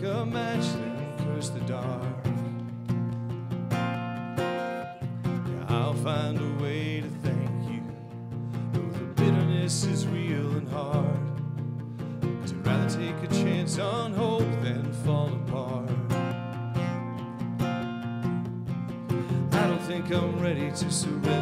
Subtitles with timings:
[0.00, 2.02] Take a match, that curse the dark.
[5.68, 7.82] I'll find a way to thank you,
[8.72, 11.20] though the bitterness is real and hard.
[12.22, 15.90] But I'd rather take a chance on hope than fall apart.
[19.52, 21.39] I don't think I'm ready to surrender.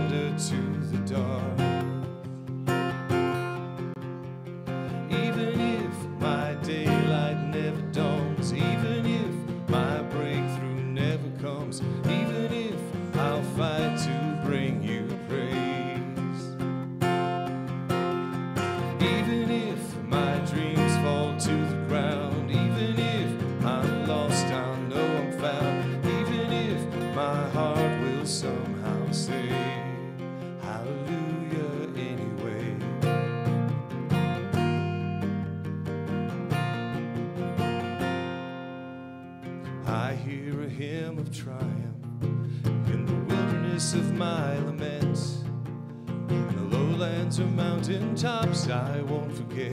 [47.89, 49.73] mountain I won't forget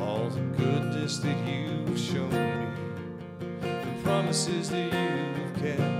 [0.00, 2.66] all the goodness that you've shown me,
[3.60, 5.97] the promises that you've kept.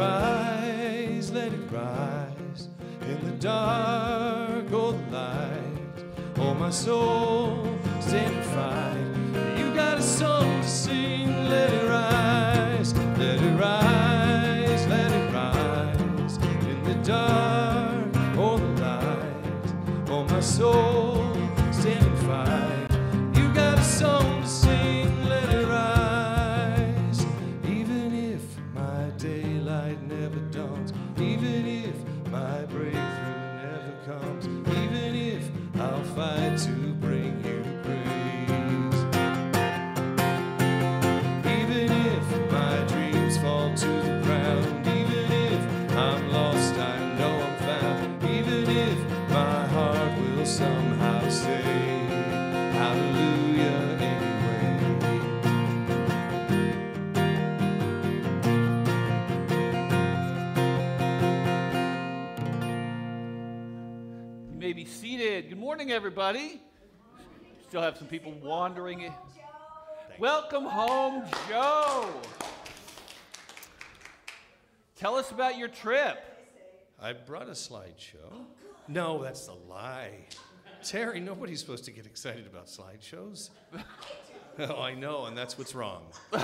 [0.00, 2.68] rise, let it rise
[3.02, 5.98] in the dark or the light.
[6.36, 9.58] Oh, my soul, stand and fight.
[9.58, 16.36] You got a song to sing, let it rise, let it rise, let it rise
[16.70, 20.08] in the dark or the light.
[20.08, 20.89] Oh, my soul.
[65.70, 66.60] Morning, everybody.
[67.68, 69.12] Still have some people wandering in.
[70.18, 72.10] Welcome home, Joe.
[74.96, 76.18] Tell us about your trip.
[77.00, 78.46] I brought a slideshow.
[78.88, 80.26] No, that's a lie.
[80.82, 83.50] Terry, nobody's supposed to get excited about slideshows.
[84.58, 86.02] oh, I know, and that's what's wrong.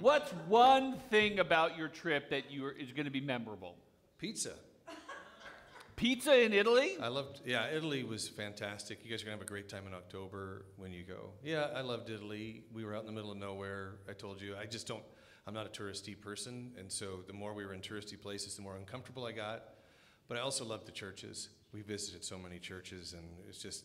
[0.00, 3.76] What's one thing about your trip that you are, is going to be memorable?
[4.16, 4.54] Pizza.
[6.02, 6.96] Pizza in Italy?
[7.00, 9.04] I loved, yeah, Italy was fantastic.
[9.04, 11.30] You guys are going to have a great time in October when you go.
[11.44, 12.64] Yeah, I loved Italy.
[12.72, 13.98] We were out in the middle of nowhere.
[14.10, 15.04] I told you, I just don't,
[15.46, 16.72] I'm not a touristy person.
[16.76, 19.74] And so the more we were in touristy places, the more uncomfortable I got.
[20.26, 21.50] But I also loved the churches.
[21.72, 23.84] We visited so many churches, and it's just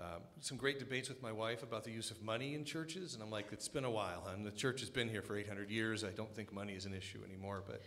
[0.00, 3.12] uh, some great debates with my wife about the use of money in churches.
[3.12, 4.42] And I'm like, it's been a while, hon.
[4.42, 6.02] The church has been here for 800 years.
[6.02, 7.62] I don't think money is an issue anymore.
[7.66, 7.82] But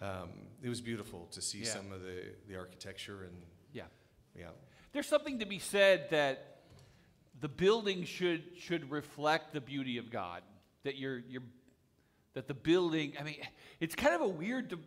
[0.00, 0.30] um,
[0.62, 1.64] it was beautiful to see Yeah.
[1.66, 3.84] some of the, the architecture and Yeah.
[4.36, 4.50] yeah.
[4.92, 6.62] There's something to be said that
[7.40, 10.42] the building should should reflect the beauty of God.
[10.84, 11.42] That you're you're
[12.34, 13.14] that the building.
[13.18, 13.36] I mean,
[13.80, 14.78] it's kind of a weird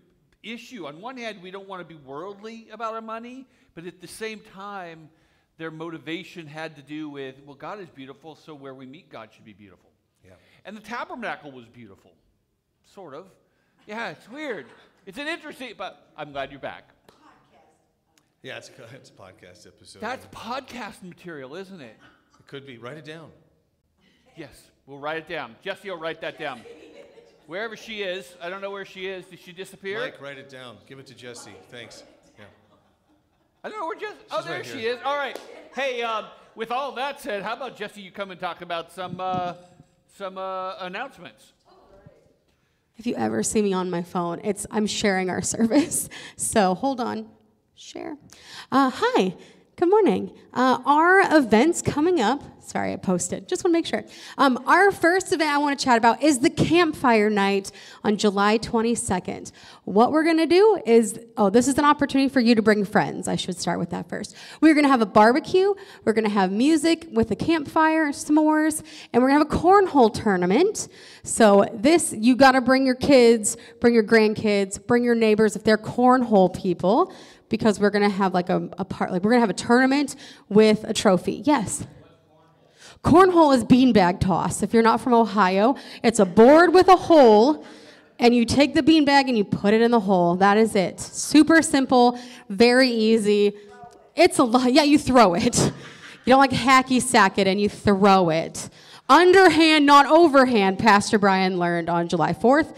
[0.41, 0.87] issue.
[0.87, 4.07] On one hand, we don't want to be worldly about our money, but at the
[4.07, 5.09] same time,
[5.57, 9.29] their motivation had to do with well, God is beautiful, so where we meet God
[9.33, 9.89] should be beautiful.
[10.25, 10.31] Yeah.
[10.65, 12.11] And the tabernacle was beautiful,
[12.85, 13.27] sort of.
[13.87, 14.65] Yeah, it's weird.
[15.05, 16.89] It's an interesting, but I'm glad you're back.
[18.41, 20.01] Yeah, it's a, it's a podcast episode.
[20.01, 21.95] That's podcast material, isn't it?
[22.39, 22.77] it could be.
[22.77, 23.29] Write it down.
[24.35, 25.55] Yes, we'll write it down.
[25.61, 26.61] Jessy will write that down.
[27.47, 29.25] Wherever she is, I don't know where she is.
[29.25, 29.99] Did she disappear?
[29.99, 30.77] Mike, write it down.
[30.87, 31.51] Give it to Jessy.
[31.69, 32.03] Thanks.
[32.39, 32.45] Yeah.
[33.63, 34.15] I don't know where Jessy.
[34.31, 34.93] Oh, She's there right she here.
[34.93, 34.99] is.
[35.03, 35.39] All right.
[35.75, 38.01] Hey, um, with all that said, how about Jessy?
[38.01, 39.53] You come and talk about some uh,
[40.17, 41.51] some uh, announcements.
[42.97, 46.09] If you ever see me on my phone, it's I'm sharing our service.
[46.35, 47.27] So hold on,
[47.75, 48.17] share.
[48.71, 49.35] Uh, hi,
[49.75, 50.31] good morning.
[50.53, 52.43] Uh, our events coming up.
[52.59, 53.49] Sorry, I posted.
[53.49, 54.03] Just want to make sure.
[54.37, 57.71] Um, our first event I want to chat about is the campfire night
[58.03, 59.51] on July 22nd.
[59.83, 62.85] What we're going to do is, oh, this is an opportunity for you to bring
[62.85, 63.27] friends.
[63.27, 64.35] I should start with that first.
[64.61, 65.73] We're going to have a barbecue.
[66.05, 68.81] We're going to have music with a campfire, s'mores,
[69.11, 70.87] and we're going to have a cornhole tournament.
[71.23, 75.63] So this, you got to bring your kids, bring your grandkids, bring your neighbors if
[75.65, 77.13] they're cornhole people,
[77.53, 79.53] because we're going to have like a, a part, like we're going to have a
[79.53, 80.15] tournament
[80.49, 81.43] with a trophy.
[81.45, 81.85] Yes.
[83.03, 84.63] Cornhole is beanbag toss.
[84.63, 87.63] If you're not from Ohio, it's a board with a hole,
[88.17, 90.35] and you take the beanbag and you put it in the hole.
[90.35, 90.99] That is it.
[90.99, 93.53] Super simple, very easy.
[94.15, 94.73] It's a lot.
[94.73, 95.55] Yeah, you throw it.
[96.25, 98.67] You don't like hacky sack it and you throw it.
[99.07, 102.75] Underhand, not overhand, Pastor Brian learned on July 4th.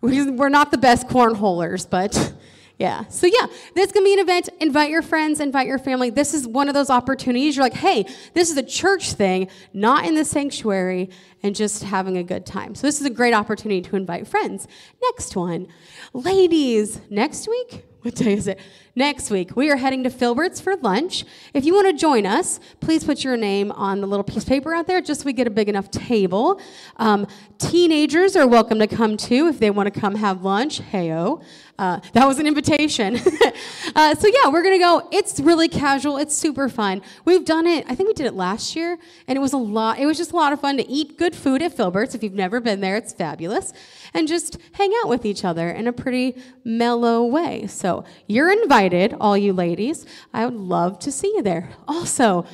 [0.00, 2.32] We're not the best cornholers, but
[2.78, 3.06] yeah.
[3.08, 4.48] So yeah, this can be an event.
[4.60, 6.10] Invite your friends, invite your family.
[6.10, 7.56] This is one of those opportunities.
[7.56, 11.10] You're like, hey, this is a church thing, not in the sanctuary,
[11.42, 12.74] and just having a good time.
[12.74, 14.66] So this is a great opportunity to invite friends.
[15.02, 15.68] Next one,
[16.12, 17.00] ladies.
[17.10, 18.58] Next week, what day is it?
[18.94, 21.24] Next week, we are heading to Filbert's for lunch.
[21.54, 24.48] If you want to join us, please put your name on the little piece of
[24.50, 26.60] paper out there just so we get a big enough table.
[26.96, 27.26] Um,
[27.56, 30.82] teenagers are welcome to come too if they want to come have lunch.
[30.82, 31.42] Heyo.
[31.78, 33.16] Uh, that was an invitation.
[33.96, 35.08] uh, so, yeah, we're going to go.
[35.10, 37.02] It's really casual, it's super fun.
[37.24, 39.98] We've done it, I think we did it last year, and it was a lot.
[39.98, 42.14] It was just a lot of fun to eat good food at Filbert's.
[42.14, 43.72] If you've never been there, it's fabulous.
[44.14, 47.66] And just hang out with each other in a pretty mellow way.
[47.66, 48.81] So, you're invited,
[49.20, 50.04] all you ladies.
[50.34, 51.70] I would love to see you there.
[51.86, 52.44] Also,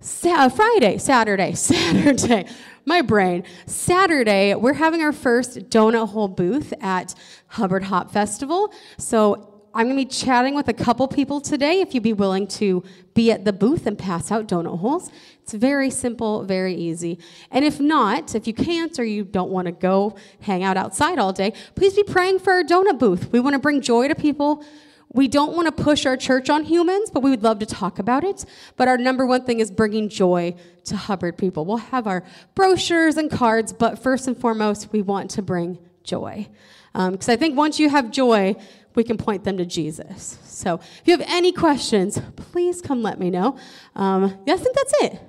[0.00, 2.46] Sa- uh, Friday, Saturday, Saturday,
[2.86, 3.44] my brain.
[3.66, 7.14] Saturday, we're having our first donut hole booth at
[7.48, 8.72] Hubbard Hop Festival.
[8.96, 12.46] So I'm going to be chatting with a couple people today if you'd be willing
[12.48, 12.82] to
[13.14, 15.10] be at the booth and pass out donut holes.
[15.42, 17.18] It's very simple, very easy.
[17.50, 21.18] And if not, if you can't or you don't want to go hang out outside
[21.18, 23.32] all day, please be praying for our donut booth.
[23.32, 24.64] We want to bring joy to people
[25.12, 27.98] we don't want to push our church on humans, but we would love to talk
[27.98, 28.44] about it.
[28.76, 31.64] But our number one thing is bringing joy to Hubbard people.
[31.64, 36.48] We'll have our brochures and cards, but first and foremost, we want to bring joy.
[36.92, 38.56] Because I think once you have joy,
[38.94, 40.38] we can point them to Jesus.
[40.44, 43.56] So if you have any questions, please come let me know.
[43.94, 45.20] Um, yeah, I think that's it.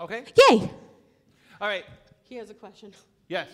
[0.00, 0.24] Okay.
[0.50, 0.70] Yay!
[1.60, 1.84] All right.
[2.22, 2.92] He has a question.
[3.28, 3.48] Yes.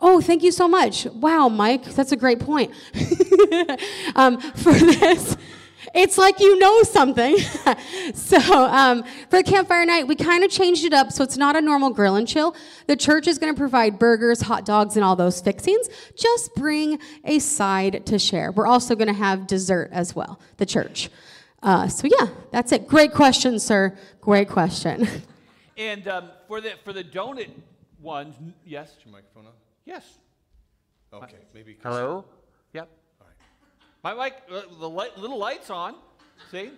[0.00, 1.06] Oh, thank you so much.
[1.06, 2.72] Wow, Mike, that's a great point.
[4.14, 5.36] um, for this,
[5.94, 7.38] It's like you know something.
[8.14, 11.56] so um, for the campfire night, we kind of changed it up so it's not
[11.56, 12.54] a normal grill and chill.
[12.86, 15.88] The church is going to provide burgers, hot dogs, and all those fixings.
[16.16, 18.52] Just bring a side to share.
[18.52, 21.10] We're also going to have dessert as well, the church.
[21.62, 22.86] Uh, so yeah, that's it.
[22.86, 23.96] Great question, sir.
[24.20, 25.08] Great question.
[25.76, 27.48] And um, for the for the donut
[28.02, 28.34] ones,
[28.66, 29.52] yes, your microphone on?
[29.90, 30.18] Yes.
[31.12, 31.76] Okay, maybe.
[31.82, 32.24] Hello.
[32.72, 32.88] Yep.
[33.20, 34.16] All right.
[34.16, 35.96] My mic, uh, the light, little lights on.
[36.50, 36.70] See,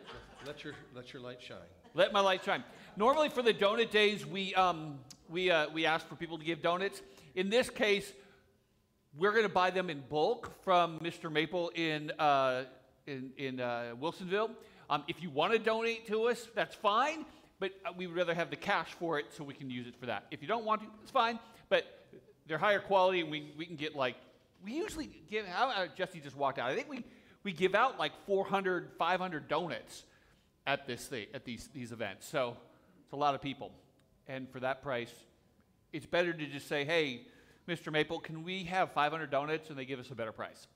[0.46, 1.58] Let your, let your light shine.
[1.94, 2.64] let my light shine.
[2.96, 4.98] Normally for the donut days, we um,
[5.28, 7.02] we uh, we ask for people to give donuts.
[7.34, 8.12] In this case,
[9.16, 11.30] we're going to buy them in bulk from Mr.
[11.30, 12.64] Maple in uh,
[13.06, 14.50] in in uh, Wilsonville.
[14.90, 17.24] Um, if you want to donate to us, that's fine.
[17.60, 19.94] But uh, we would rather have the cash for it so we can use it
[20.00, 20.24] for that.
[20.32, 21.38] If you don't want to, it's fine.
[21.68, 22.01] But
[22.46, 24.16] they're higher quality, and we, we can get like
[24.64, 25.46] we usually give.
[25.54, 26.70] Uh, Jessy just walked out.
[26.70, 27.04] I think we
[27.42, 30.04] we give out like 400, 500 donuts
[30.66, 32.26] at this thing, at these these events.
[32.28, 32.56] So
[33.04, 33.72] it's a lot of people,
[34.28, 35.12] and for that price,
[35.92, 37.22] it's better to just say, "Hey,
[37.68, 37.92] Mr.
[37.92, 40.66] Maple, can we have 500 donuts?" and they give us a better price.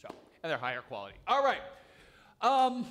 [0.00, 0.08] So,
[0.42, 1.16] and they're higher quality.
[1.26, 1.60] All right.
[2.40, 2.86] Um,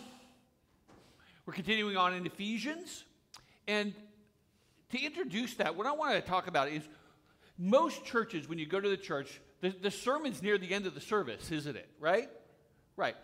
[1.45, 3.03] we're continuing on in Ephesians,
[3.67, 3.93] and
[4.91, 6.83] to introduce that, what I want to talk about is
[7.61, 10.95] most churches, when you go to the church, the, the sermon's near the end of
[10.95, 11.87] the service, isn't it?
[11.99, 12.27] Right?
[12.97, 13.15] Right.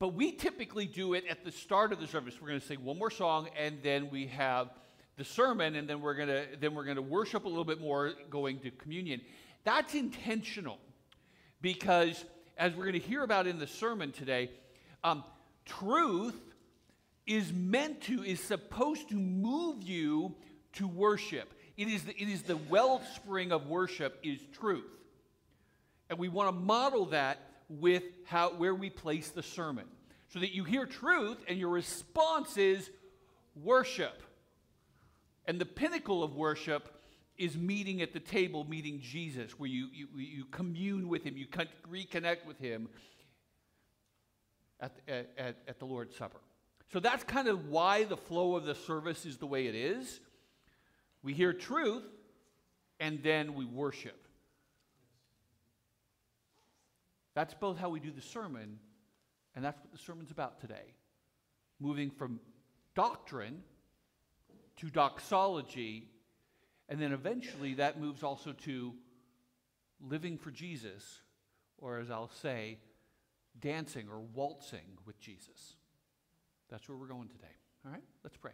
[0.00, 2.34] But we typically do it at the start of the service.
[2.40, 4.70] We're going to sing one more song, and then we have
[5.16, 7.80] the sermon, and then we're going to then we're going to worship a little bit
[7.80, 9.20] more, going to communion.
[9.62, 10.78] That's intentional,
[11.60, 12.24] because
[12.56, 14.50] as we're going to hear about in the sermon today,
[15.04, 15.22] um,
[15.64, 16.40] truth
[17.26, 20.34] is meant to, is supposed to move you
[20.72, 21.52] to worship.
[21.80, 24.84] It is the, it is the wellspring of worship is truth.
[26.10, 27.38] And we want to model that
[27.70, 29.86] with how, where we place the sermon.
[30.28, 32.90] So that you hear truth and your response is
[33.56, 34.22] worship.
[35.46, 37.02] And the pinnacle of worship
[37.38, 41.46] is meeting at the table, meeting Jesus, where you, you, you commune with him, you
[41.90, 42.90] reconnect with him
[44.80, 46.40] at, at, at, at the Lord's Supper.
[46.92, 50.20] So that's kind of why the flow of the service is the way it is.
[51.22, 52.04] We hear truth
[52.98, 54.26] and then we worship.
[57.34, 58.78] That's both how we do the sermon,
[59.54, 60.94] and that's what the sermon's about today.
[61.78, 62.40] Moving from
[62.94, 63.62] doctrine
[64.78, 66.08] to doxology,
[66.88, 68.94] and then eventually that moves also to
[70.00, 71.20] living for Jesus,
[71.78, 72.78] or as I'll say,
[73.58, 75.76] dancing or waltzing with Jesus.
[76.68, 77.46] That's where we're going today.
[77.84, 78.52] All right, let's pray.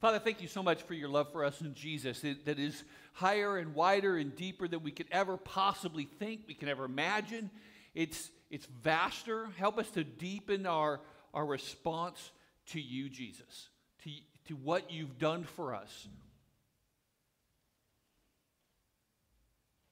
[0.00, 2.84] Father, thank you so much for your love for us in Jesus that is
[3.14, 7.50] higher and wider and deeper than we could ever possibly think, we can ever imagine.
[7.96, 9.48] It's, it's vaster.
[9.56, 11.00] Help us to deepen our,
[11.34, 12.30] our response
[12.66, 13.70] to you, Jesus,
[14.04, 14.10] to,
[14.46, 16.06] to what you've done for us.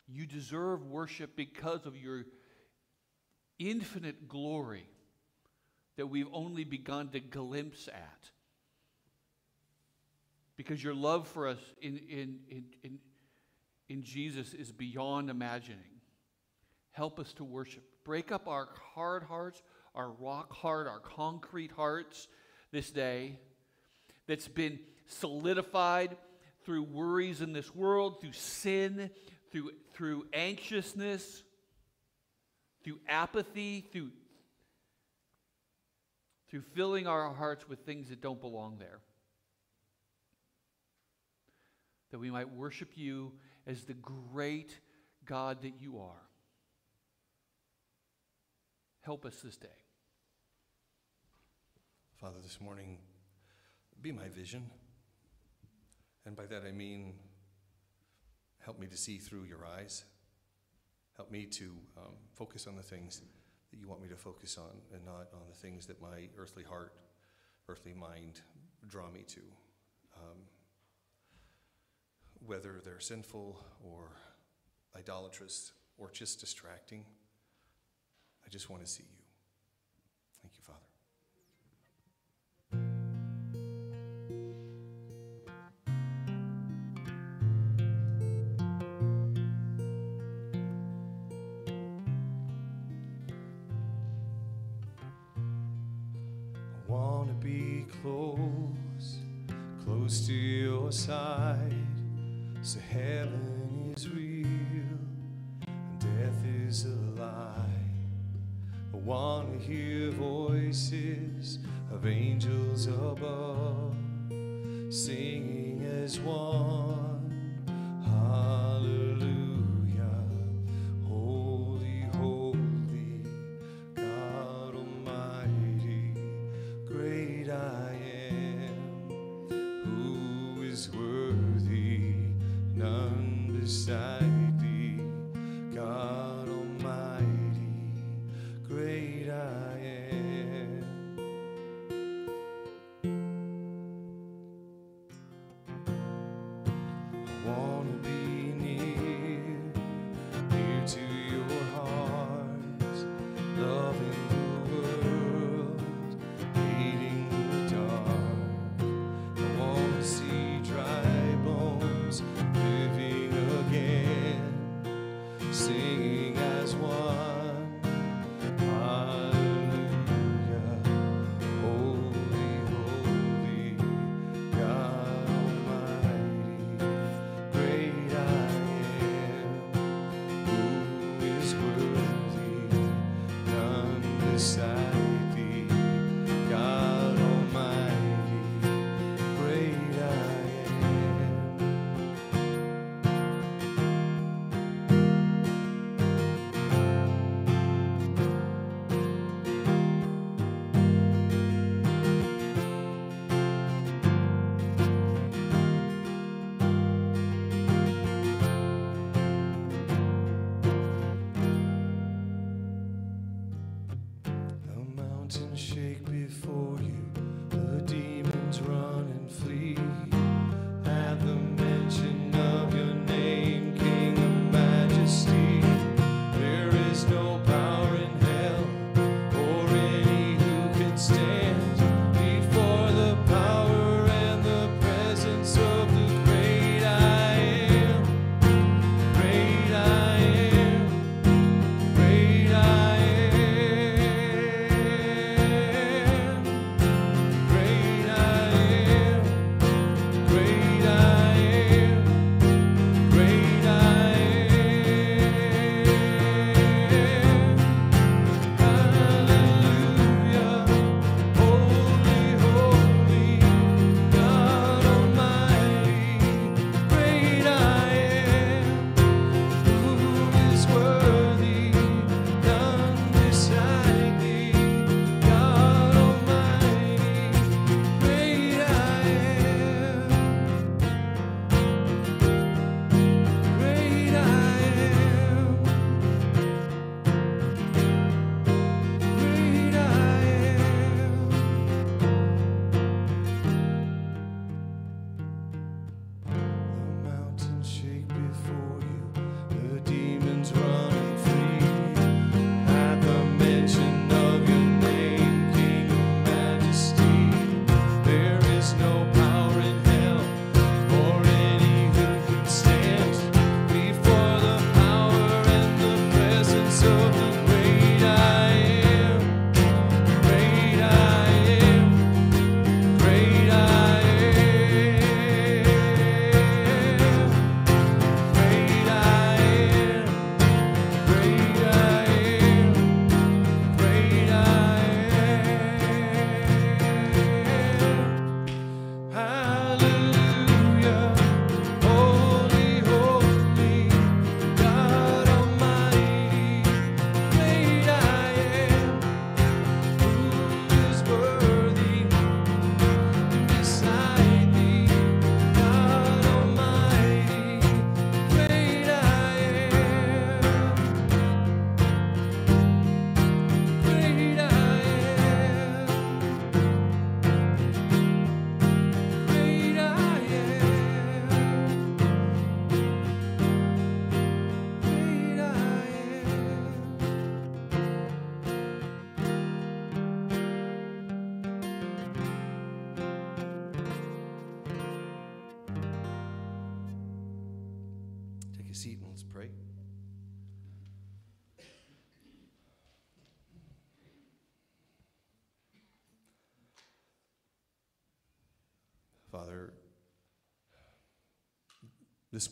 [0.06, 2.26] You deserve worship because of your
[3.58, 4.86] infinite glory
[5.96, 8.30] that we've only begun to glimpse at.
[10.56, 12.98] Because your love for us in, in, in, in,
[13.88, 16.00] in Jesus is beyond imagining.
[16.92, 17.84] Help us to worship.
[18.04, 19.62] Break up our hard hearts,
[19.94, 22.28] our rock hard, our concrete hearts
[22.72, 23.38] this day
[24.26, 26.16] that's been solidified
[26.64, 29.10] through worries in this world, through sin,
[29.52, 31.42] through, through anxiousness,
[32.82, 34.10] through apathy, through,
[36.50, 39.00] through filling our hearts with things that don't belong there.
[42.10, 43.32] That we might worship you
[43.66, 44.78] as the great
[45.24, 46.22] God that you are.
[49.02, 49.68] Help us this day.
[52.20, 52.98] Father, this morning,
[54.00, 54.70] be my vision.
[56.24, 57.14] And by that I mean,
[58.58, 60.04] help me to see through your eyes.
[61.16, 63.20] Help me to um, focus on the things
[63.70, 66.64] that you want me to focus on and not on the things that my earthly
[66.64, 66.92] heart,
[67.68, 68.40] earthly mind
[68.88, 69.40] draw me to.
[70.16, 70.38] Um,
[72.46, 74.10] whether they're sinful or
[74.96, 77.04] idolatrous or just distracting,
[78.44, 79.22] I just want to see you.
[80.42, 80.85] Thank you, Father.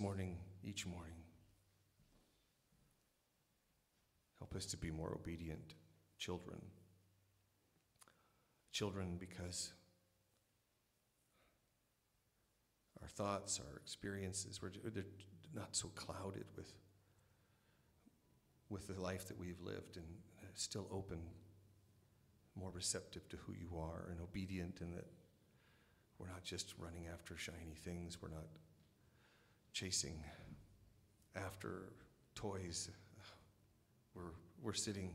[0.04, 1.16] Morning, each morning,
[4.38, 5.72] help us to be more obedient
[6.18, 6.60] children.
[8.70, 9.72] children because
[13.00, 15.04] our thoughts, our experiences, we're, they're
[15.54, 16.70] not so clouded with,
[18.68, 20.04] with the life that we've lived and
[20.52, 21.20] still open,
[22.54, 25.06] more receptive to who you are and obedient, and that
[26.18, 28.48] we're not just running after shiny things, we're not
[29.74, 30.22] chasing
[31.36, 31.92] after
[32.36, 32.88] toys.
[34.14, 34.32] We're,
[34.62, 35.10] we're sitting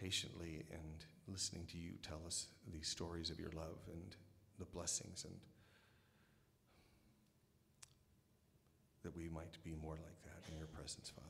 [0.00, 4.16] patiently and listening to you tell us these stories of your love and
[4.58, 5.34] the blessings and
[9.02, 11.28] that we might be more like that in your presence, Father.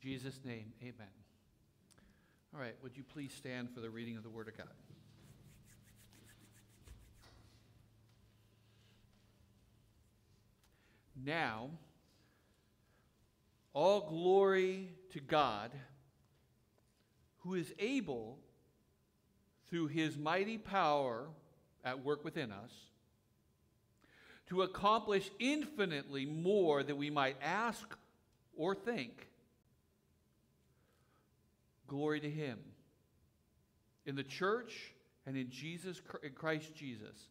[0.00, 0.94] Jesus' name, amen.
[2.54, 4.91] All right, would you please stand for the reading of the Word of God?
[11.24, 11.70] Now,
[13.72, 15.70] all glory to God,
[17.38, 18.38] who is able,
[19.68, 21.28] through his mighty power
[21.84, 22.72] at work within us,
[24.48, 27.96] to accomplish infinitely more than we might ask
[28.56, 29.28] or think.
[31.86, 32.58] Glory to him
[34.06, 34.92] in the church
[35.26, 37.28] and in Jesus in Christ Jesus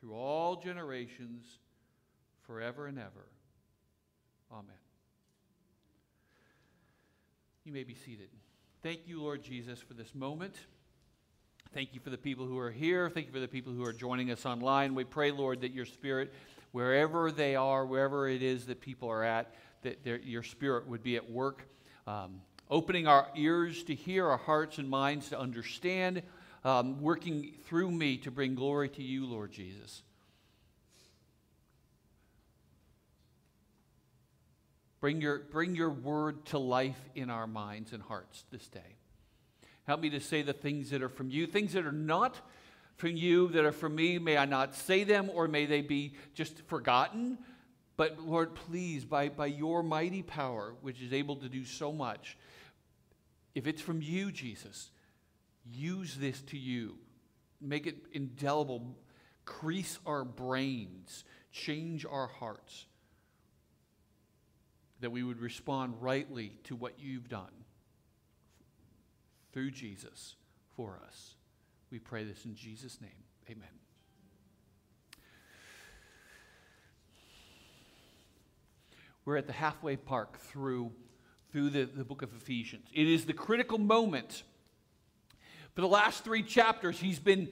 [0.00, 1.58] through all generations
[2.50, 3.28] forever and ever.
[4.50, 4.74] Amen.
[7.64, 8.28] You may be seated.
[8.82, 10.56] Thank you, Lord Jesus, for this moment.
[11.72, 13.08] Thank you for the people who are here.
[13.08, 14.96] Thank you for the people who are joining us online.
[14.96, 16.32] We pray, Lord, that your spirit,
[16.72, 21.14] wherever they are, wherever it is that people are at, that your spirit would be
[21.14, 21.68] at work,
[22.08, 26.20] um, opening our ears to hear, our hearts and minds to understand,
[26.64, 30.02] um, working through me to bring glory to you, Lord Jesus.
[35.00, 38.96] Bring your, bring your word to life in our minds and hearts this day.
[39.86, 42.36] Help me to say the things that are from you, things that are not
[42.96, 44.18] from you, that are from me.
[44.18, 47.38] May I not say them, or may they be just forgotten.
[47.96, 52.36] But Lord, please, by, by your mighty power, which is able to do so much,
[53.54, 54.90] if it's from you, Jesus,
[55.64, 56.96] use this to you.
[57.60, 58.96] Make it indelible.
[59.46, 61.24] Crease our brains.
[61.52, 62.86] Change our hearts
[65.00, 67.64] that we would respond rightly to what you've done
[69.52, 70.36] through Jesus
[70.76, 71.34] for us.
[71.90, 73.10] We pray this in Jesus' name.
[73.50, 73.68] Amen.
[79.24, 80.92] We're at the halfway mark through,
[81.52, 82.86] through the, the book of Ephesians.
[82.92, 84.44] It is the critical moment.
[85.74, 87.48] For the last three chapters, he's been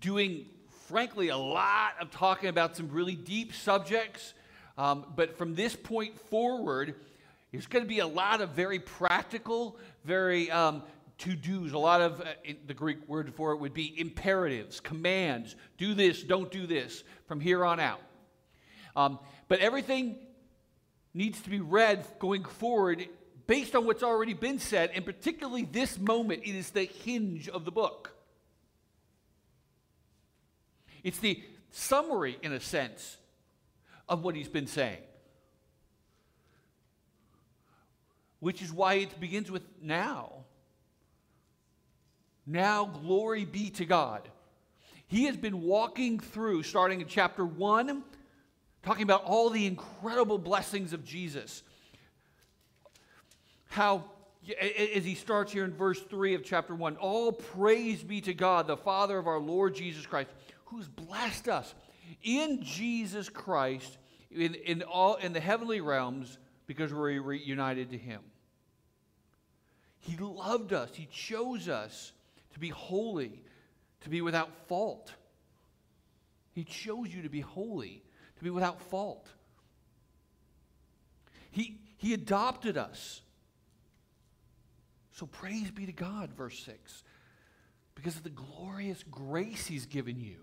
[0.00, 0.46] doing,
[0.88, 4.34] frankly, a lot of talking about some really deep subjects
[4.76, 6.94] um, but from this point forward,
[7.52, 10.82] there's going to be a lot of very practical, very um,
[11.18, 11.72] to dos.
[11.72, 12.24] A lot of uh,
[12.66, 15.54] the Greek word for it would be imperatives, commands.
[15.78, 18.00] Do this, don't do this from here on out.
[18.96, 19.18] Um,
[19.48, 20.16] but everything
[21.12, 23.06] needs to be read going forward
[23.46, 27.64] based on what's already been said, and particularly this moment, it is the hinge of
[27.64, 28.12] the book.
[31.02, 33.18] It's the summary, in a sense,
[34.08, 34.98] of what he's been saying.
[38.40, 40.44] Which is why it begins with now.
[42.46, 44.28] Now, glory be to God.
[45.06, 48.02] He has been walking through, starting in chapter 1,
[48.82, 51.62] talking about all the incredible blessings of Jesus.
[53.66, 54.04] How,
[54.60, 58.66] as he starts here in verse 3 of chapter 1, all praise be to God,
[58.66, 60.30] the Father of our Lord Jesus Christ,
[60.66, 61.74] who's blessed us
[62.22, 63.98] in Jesus Christ
[64.30, 68.20] in, in, all, in the heavenly realms because we're reunited to Him.
[70.00, 72.12] He loved us, He chose us
[72.52, 73.42] to be holy,
[74.02, 75.12] to be without fault.
[76.52, 78.02] He chose you to be holy,
[78.38, 79.28] to be without fault.
[81.50, 83.22] He, he adopted us.
[85.12, 87.02] So praise be to God, verse 6,
[87.94, 90.36] because of the glorious grace He's given you.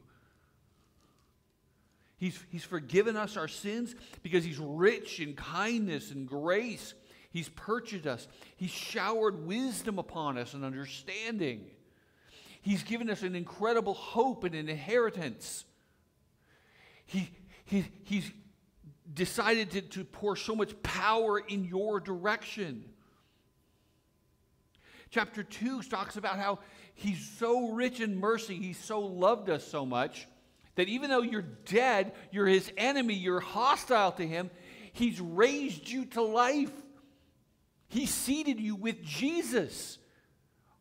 [2.21, 6.93] He's, he's forgiven us our sins because He's rich in kindness and grace.
[7.31, 8.27] He's purchased us.
[8.57, 11.65] He's showered wisdom upon us and understanding.
[12.61, 15.65] He's given us an incredible hope and an inheritance.
[17.07, 17.31] He,
[17.65, 18.29] he, he's
[19.11, 22.85] decided to, to pour so much power in your direction.
[25.09, 26.59] Chapter 2 talks about how
[26.93, 30.27] he's so rich in mercy, he's so loved us so much
[30.81, 34.49] that even though you're dead, you're his enemy, you're hostile to him,
[34.93, 36.71] he's raised you to life.
[37.87, 39.99] He seated you with Jesus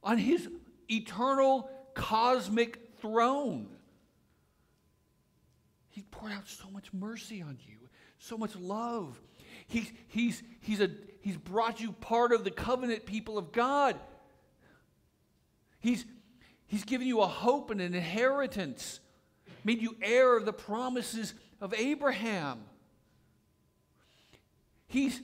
[0.03, 0.48] on his
[0.88, 3.68] eternal cosmic throne.
[5.90, 7.76] He poured out so much mercy on you,
[8.18, 9.20] so much love.
[9.66, 10.88] He's, he's, he's, a,
[11.20, 13.96] he's brought you part of the covenant people of God.
[15.78, 16.07] He's,
[16.68, 19.01] he's given you a hope and an inheritance,
[19.64, 22.61] made you heir of the promises of Abraham.
[24.86, 25.20] He's,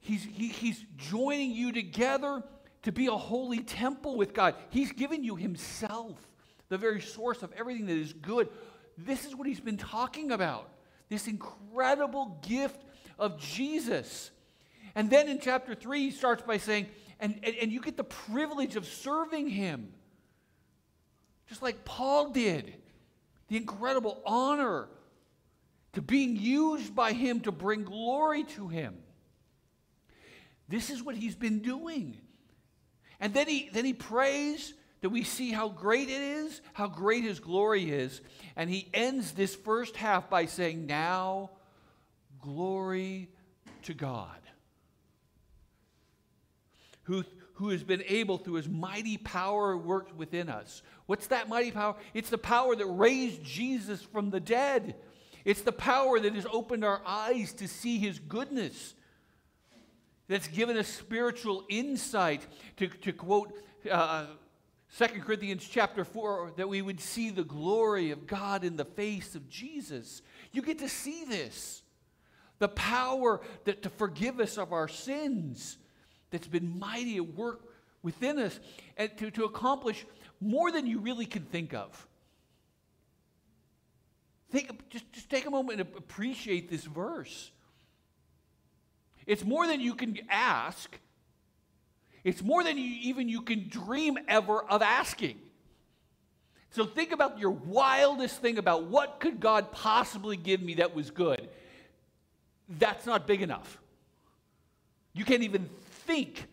[0.00, 2.42] he's, he, he's joining you together
[2.82, 4.54] to be a holy temple with God.
[4.70, 6.18] He's given you Himself,
[6.68, 8.48] the very source of everything that is good.
[8.98, 10.70] This is what He's been talking about
[11.08, 12.82] this incredible gift
[13.18, 14.30] of Jesus.
[14.94, 16.86] And then in chapter 3, he starts by saying,
[17.20, 19.92] and, and, and you get the privilege of serving Him,
[21.46, 22.74] just like Paul did.
[23.48, 24.88] The incredible honor
[25.92, 28.96] to being used by Him to bring glory to Him.
[30.68, 32.18] This is what He's been doing.
[33.20, 37.24] And then he, then he prays that we see how great it is, how great
[37.24, 38.20] his glory is.
[38.56, 41.50] And he ends this first half by saying, Now,
[42.42, 43.28] glory
[43.84, 44.28] to God,
[47.04, 47.24] who,
[47.54, 50.82] who has been able through his mighty power worked within us.
[51.06, 51.96] What's that mighty power?
[52.12, 54.96] It's the power that raised Jesus from the dead.
[55.44, 58.94] It's the power that has opened our eyes to see his goodness
[60.26, 62.46] that's given us spiritual insight
[62.78, 63.52] to, to quote
[63.90, 64.26] uh,
[64.96, 69.34] 2 Corinthians chapter 4 that we would see the glory of God in the face
[69.34, 70.22] of Jesus.
[70.52, 71.82] You get to see this.
[72.58, 75.78] The power that to forgive us of our sins
[76.34, 77.60] that's been mighty at work
[78.02, 78.58] within us
[78.96, 80.04] and to, to accomplish
[80.40, 82.08] more than you really can think of.
[84.50, 87.52] Think, just, just take a moment and appreciate this verse.
[89.28, 90.98] It's more than you can ask.
[92.24, 95.38] It's more than you, even you can dream ever of asking.
[96.70, 101.12] So think about your wildest thing about what could God possibly give me that was
[101.12, 101.48] good.
[102.68, 103.78] That's not big enough.
[105.12, 105.70] You can't even
[106.06, 106.46] think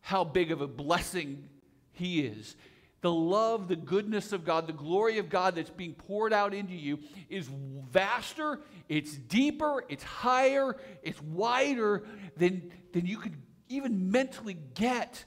[0.00, 1.48] how big of a blessing
[1.92, 2.56] he is
[3.04, 6.72] the love, the goodness of God, the glory of God that's being poured out into
[6.72, 6.98] you
[7.28, 7.50] is
[7.90, 12.04] vaster, it's deeper, it's higher, it's wider
[12.38, 13.36] than, than you could
[13.68, 15.22] even mentally get.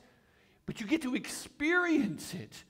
[0.66, 2.64] But you get to experience it.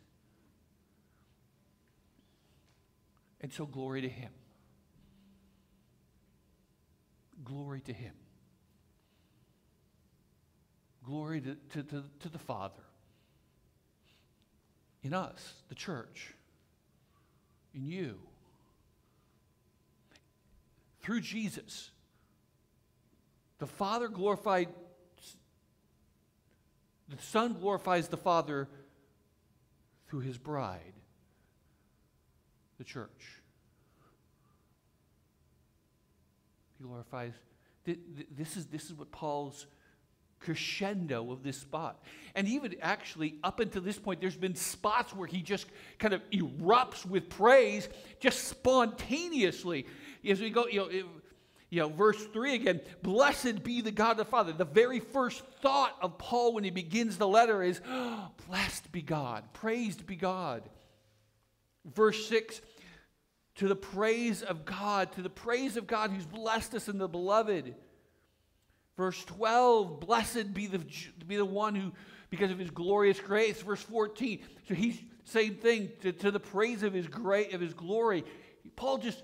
[3.40, 4.32] And so, glory to Him.
[7.46, 8.12] Glory to Him.
[11.08, 12.84] Glory to, to, to, to the Father
[15.04, 16.34] in us, the church,
[17.74, 18.20] in you.
[21.00, 21.92] Through Jesus,
[23.60, 24.68] the Father glorified,
[27.08, 28.68] the Son glorifies the Father
[30.10, 30.82] through his bride,
[32.78, 33.42] the church.
[36.78, 37.32] He glorifies.
[37.86, 39.68] This is, this is what Paul's
[40.40, 42.04] crescendo of this spot.
[42.36, 45.68] And even actually, up until this point, there's been spots where he just
[46.00, 49.88] kind of erupts with praise, just spontaneously.
[50.28, 50.90] As we go, you know,
[51.70, 54.54] you know, verse 3 again, blessed be the God the Father.
[54.54, 59.02] The very first thought of Paul when he begins the letter is, oh, blessed be
[59.02, 60.64] God, praised be God.
[61.86, 62.62] Verse 6,
[63.56, 67.08] to the praise of God, to the praise of God who's blessed us in the
[67.08, 67.76] beloved.
[68.98, 70.82] Verse 12, blessed be the,
[71.28, 71.94] be the one who,
[72.32, 73.62] because of his glorious grace.
[73.62, 77.74] Verse 14, so he's same thing to, to the praise of his great of his
[77.74, 78.24] glory.
[78.76, 79.22] Paul just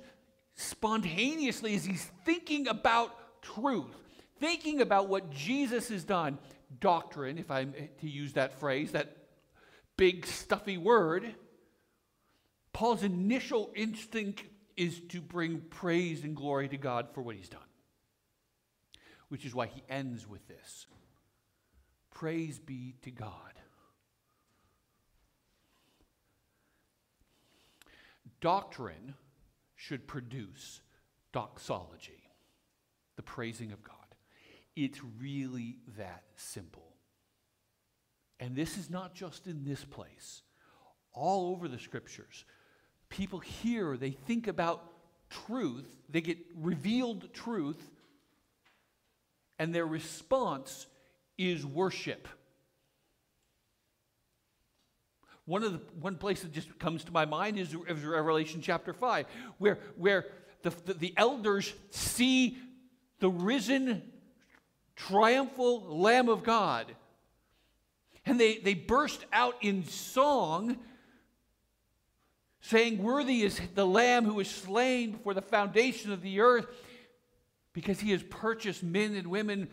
[0.55, 3.95] spontaneously, as he's thinking about truth,
[4.39, 6.37] thinking about what Jesus has done,
[6.79, 9.15] doctrine, if I'm to use that phrase, that
[9.97, 11.33] big stuffy word,
[12.73, 14.43] Paul's initial instinct
[14.75, 17.61] is to bring praise and glory to God for what he's done
[19.33, 20.85] which is why he ends with this
[22.11, 23.31] Praise be to God.
[28.41, 29.15] Doctrine
[29.75, 30.81] should produce
[31.31, 32.29] doxology,
[33.15, 33.95] the praising of God.
[34.75, 36.93] It's really that simple.
[38.39, 40.43] And this is not just in this place,
[41.11, 42.45] all over the scriptures.
[43.09, 44.83] People hear, they think about
[45.31, 47.89] truth, they get revealed truth,
[49.59, 50.87] and their response
[51.37, 52.27] is worship.
[55.45, 58.93] One of the one place that just comes to my mind is, is Revelation chapter
[58.93, 59.25] 5,
[59.57, 60.25] where, where
[60.61, 62.57] the, the, the elders see
[63.19, 64.01] the risen
[64.95, 66.95] triumphal Lamb of God.
[68.25, 70.77] And they, they burst out in song,
[72.61, 76.67] saying, Worthy is the Lamb who was slain before the foundation of the earth,
[77.73, 79.69] because he has purchased men and women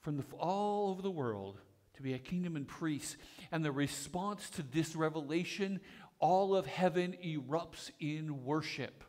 [0.00, 1.58] from the, all over the world
[1.94, 3.16] to be a kingdom and priests.
[3.52, 5.80] And the response to this revelation,
[6.18, 9.04] all of heaven erupts in worship.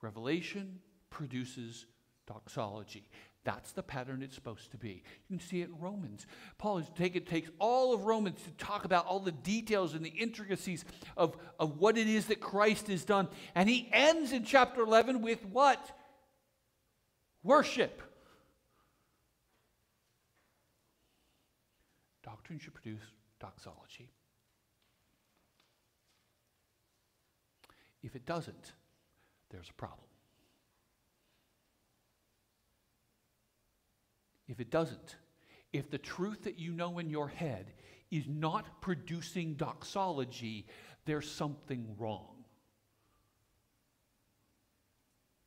[0.00, 1.86] Revelation produces
[2.26, 3.08] doxology.
[3.42, 5.02] That's the pattern it's supposed to be.
[5.28, 6.26] You can see it in Romans.
[6.58, 10.04] Paul is take, it takes all of Romans to talk about all the details and
[10.04, 10.84] the intricacies
[11.16, 13.28] of, of what it is that Christ has done.
[13.54, 15.96] And he ends in chapter 11 with what?
[17.42, 18.02] Worship.
[22.22, 23.00] Doctrine should produce
[23.40, 24.10] doxology.
[28.02, 28.72] If it doesn't,
[29.50, 30.09] there's a problem.
[34.50, 35.14] If it doesn't,
[35.72, 37.72] if the truth that you know in your head
[38.10, 40.66] is not producing doxology,
[41.04, 42.34] there's something wrong.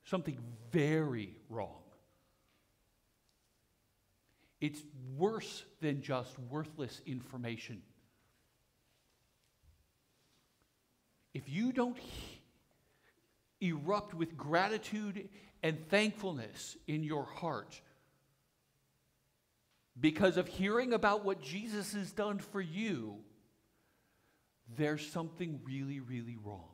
[0.06, 0.38] Something
[0.72, 1.82] very wrong.
[4.62, 4.82] It's
[5.18, 7.82] worse than just worthless information.
[11.34, 11.98] If you don't
[13.60, 15.28] erupt with gratitude
[15.62, 17.82] and thankfulness in your heart
[20.00, 23.18] because of hearing about what Jesus has done for you,
[24.76, 26.70] there's something really, really wrong.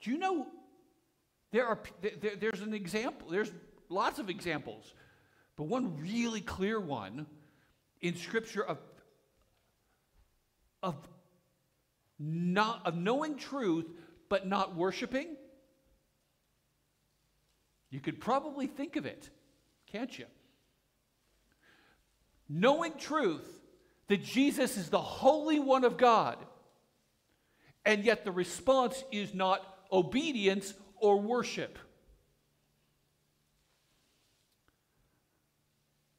[0.00, 0.46] Do you know
[1.50, 3.50] there are there, there's an example, there's
[3.88, 4.94] lots of examples,
[5.56, 7.26] but one really clear one
[8.00, 8.78] in scripture of
[10.82, 10.96] of
[12.18, 13.86] not of knowing truth
[14.28, 15.36] but not worshiping?
[17.90, 19.28] You could probably think of it,
[19.86, 20.26] can't you?
[22.54, 23.48] Knowing truth
[24.08, 26.36] that Jesus is the Holy One of God,
[27.82, 31.78] and yet the response is not obedience or worship.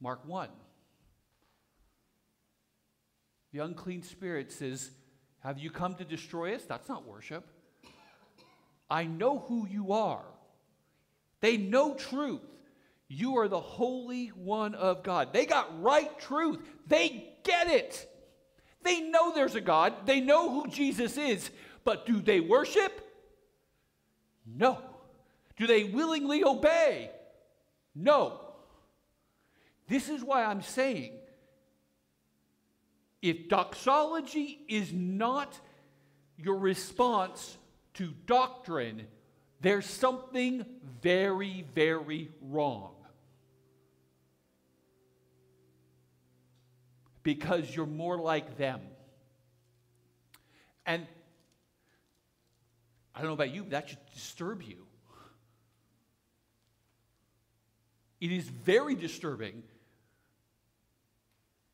[0.00, 0.48] Mark 1.
[3.52, 4.90] The unclean spirit says,
[5.38, 6.64] Have you come to destroy us?
[6.64, 7.46] That's not worship.
[8.90, 10.24] I know who you are.
[11.40, 12.42] They know truth.
[13.14, 15.32] You are the Holy One of God.
[15.32, 16.58] They got right truth.
[16.88, 18.10] They get it.
[18.82, 20.04] They know there's a God.
[20.04, 21.48] They know who Jesus is.
[21.84, 23.00] But do they worship?
[24.44, 24.78] No.
[25.56, 27.10] Do they willingly obey?
[27.94, 28.40] No.
[29.86, 31.12] This is why I'm saying
[33.22, 35.58] if doxology is not
[36.36, 37.56] your response
[37.94, 39.06] to doctrine,
[39.60, 40.66] there's something
[41.00, 42.93] very, very wrong.
[47.24, 48.80] Because you're more like them.
[50.86, 51.04] And
[53.14, 54.86] I don't know about you, but that should disturb you.
[58.20, 59.64] It is very disturbing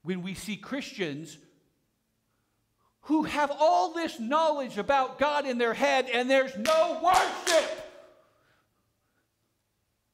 [0.02, 1.36] when we see Christians
[3.02, 7.88] who have all this knowledge about God in their head and there's no worship.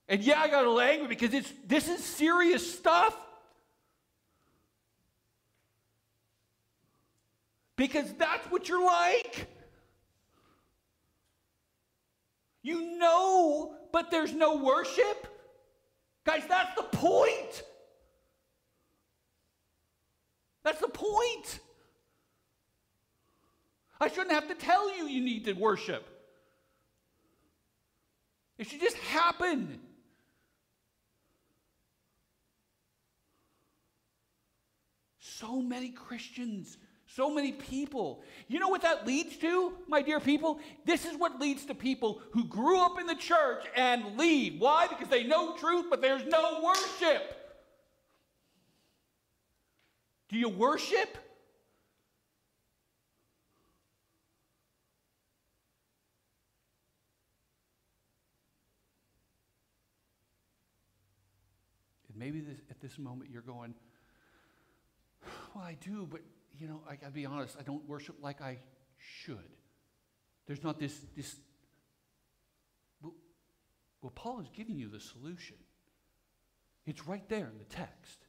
[0.09, 3.16] And yeah, I got a angry because it's this is serious stuff.
[7.77, 9.49] Because that's what you're like.
[12.62, 15.29] You know, but there's no worship.
[16.24, 17.62] Guys, that's the point.
[20.64, 21.61] That's the point.
[24.01, 26.05] I shouldn't have to tell you you need to worship.
[28.59, 29.81] It should just happen.
[35.18, 36.79] So many Christians,
[37.16, 38.22] so many people.
[38.46, 40.60] You know what that leads to, my dear people?
[40.84, 44.60] This is what leads to people who grew up in the church and leave.
[44.60, 44.86] Why?
[44.86, 47.22] Because they know truth, but there's no worship.
[50.28, 51.16] Do you worship?
[62.18, 63.74] maybe this, at this moment you're going,
[65.54, 66.22] well, I do, but
[66.59, 68.59] you know, I gotta be honest, I don't worship like I
[68.96, 69.50] should.
[70.46, 71.36] There's not this, this.
[73.02, 75.57] Well, Paul is giving you the solution.
[76.86, 78.26] It's right there in the text.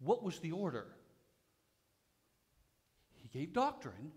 [0.00, 0.88] What was the order?
[3.14, 4.12] He gave doctrine,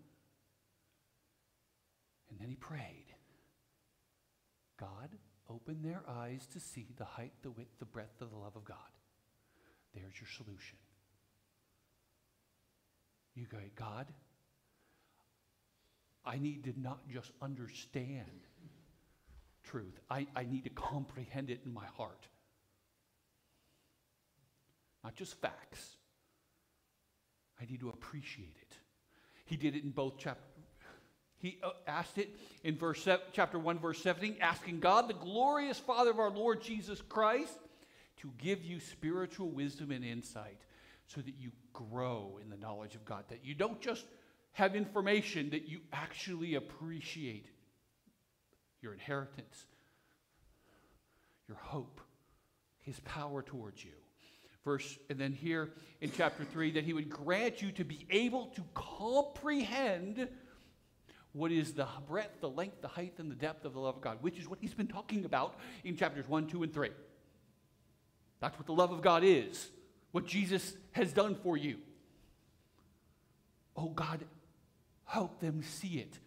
[2.30, 3.14] and then he prayed
[4.80, 5.10] God,
[5.50, 8.66] open their eyes to see the height, the width, the breadth of the love of
[8.66, 8.78] God.
[9.94, 10.78] There's your solution.
[13.36, 14.08] You go, God,
[16.26, 18.48] I need to not just understand
[19.64, 22.28] truth, I, I need to comprehend it in my heart.
[25.04, 25.98] Not just facts.
[27.62, 28.78] I need to appreciate it.
[29.46, 30.48] He did it in both chapters.
[31.38, 32.30] He uh, asked it
[32.64, 37.02] in verse chapter 1, verse 17, asking God, the glorious Father of our Lord Jesus
[37.02, 37.58] Christ,
[38.22, 40.62] to give you spiritual wisdom and insight
[41.08, 44.06] so that you grow in the knowledge of God, that you don't just
[44.54, 47.48] have information, that you actually appreciate
[48.82, 49.66] your inheritance,
[51.48, 52.00] your hope,
[52.82, 53.92] his power towards you.
[54.64, 58.46] Verse, and then here in chapter 3, that he would grant you to be able
[58.48, 60.30] to comprehend
[61.34, 64.02] what is the breadth, the length, the height, and the depth of the love of
[64.02, 66.90] God, which is what he's been talking about in chapters 1, 2, and 3.
[68.40, 69.70] That's what the love of God is,
[70.14, 71.78] what Jesus has done for you.
[73.76, 74.24] Oh God,
[75.06, 76.20] help them see it.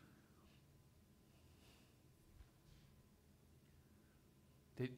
[4.78, 4.90] That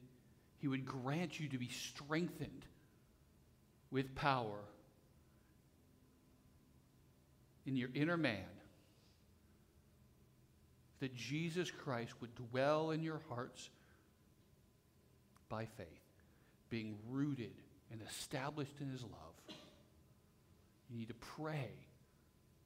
[0.56, 2.64] he would grant you to be strengthened
[3.90, 4.58] with power
[7.66, 8.40] in your inner man,
[11.00, 13.68] that Jesus Christ would dwell in your hearts
[15.50, 15.86] by faith,
[16.70, 17.52] being rooted
[17.90, 19.56] and established in his love.
[20.90, 21.70] You need to pray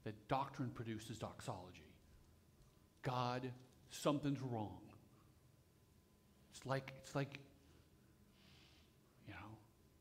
[0.05, 1.93] that doctrine produces doxology.
[3.03, 3.51] God,
[3.91, 4.81] something's wrong.
[6.53, 7.39] It's like, it's like,
[9.27, 9.57] you know,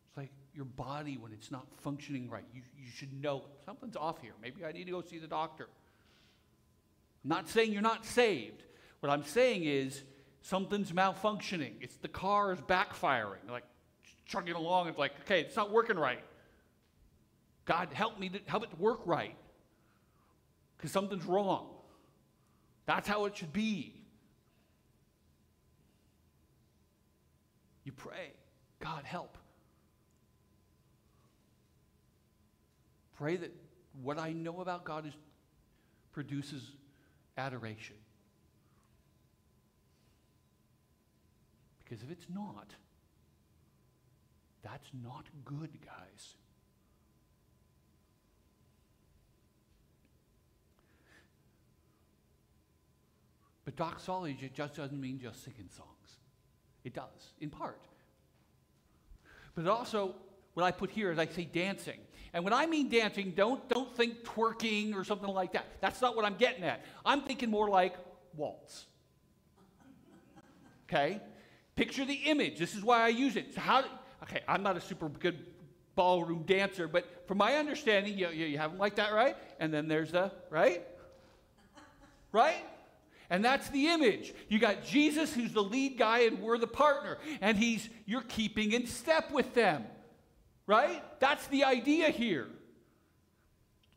[0.08, 2.46] it's like your body when it's not functioning right.
[2.54, 4.34] You, you should know something's off here.
[4.42, 5.68] Maybe I need to go see the doctor.
[7.24, 8.64] I'm not saying you're not saved.
[9.00, 10.04] What I'm saying is
[10.42, 11.74] something's malfunctioning.
[11.82, 13.64] It's the car is backfiring, like
[14.26, 14.88] chugging along.
[14.88, 16.24] It's like, okay, it's not working right.
[17.66, 19.36] God, help me to help it work right.
[20.78, 21.68] Because something's wrong.
[22.86, 23.94] That's how it should be.
[27.84, 28.32] You pray,
[28.80, 29.38] God, help.
[33.18, 33.54] Pray that
[34.02, 35.14] what I know about God is,
[36.12, 36.64] produces
[37.38, 37.96] adoration.
[41.84, 42.68] Because if it's not,
[44.64, 46.36] that's not good, guys.
[53.66, 56.18] But doxology just doesn't mean just singing songs.
[56.84, 57.82] It does, in part.
[59.56, 60.16] But also,
[60.54, 62.00] what I put here is I say dancing.
[62.34, 65.66] And when I mean dancing, don't, don't think twerking or something like that.
[65.82, 66.84] That's not what I'm getting at.
[67.06, 67.96] I'm thinking more like
[68.36, 68.86] waltz.
[70.88, 71.22] Okay?
[71.76, 72.58] Picture the image.
[72.58, 73.54] This is why I use it.
[73.54, 73.84] So how,
[74.24, 75.46] okay, I'm not a super good
[75.96, 79.36] ballroom dancer, but from my understanding, you, you, you have them like that, right?
[79.60, 80.84] And then there's the, right?
[82.32, 82.66] Right?
[83.30, 84.34] And that's the image.
[84.50, 87.18] You got Jesus, who's the lead guy, and we're the partner.
[87.40, 89.86] And he's, you're keeping in step with them.
[90.68, 91.04] Right?
[91.20, 92.48] That's the idea here.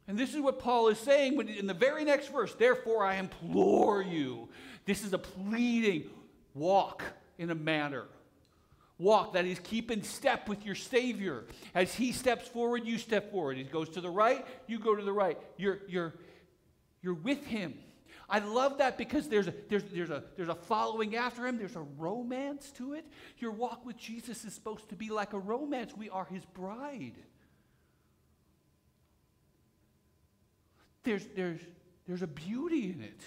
[0.07, 2.55] And this is what Paul is saying in the very next verse.
[2.55, 4.49] Therefore, I implore you.
[4.85, 6.11] This is a pleading.
[6.55, 7.03] Walk
[7.39, 8.05] in a manner.
[9.05, 11.45] Walk, that is, keep in step with your Savior.
[11.75, 13.59] As He steps forward, you step forward.
[13.59, 15.39] He goes to the right, you go to the right.
[15.59, 16.15] You're, you're,
[17.03, 17.75] you're with Him.
[18.31, 21.77] I love that because there's a, there's, there's, a, there's a following after him, there's
[21.77, 23.05] a romance to it.
[23.37, 25.95] Your walk with Jesus is supposed to be like a romance.
[25.95, 27.19] We are his bride.
[31.03, 31.61] There's, there's,
[32.09, 33.21] there's a beauty in it,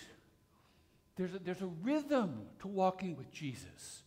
[1.16, 4.02] there's a, there's a rhythm to walking with Jesus.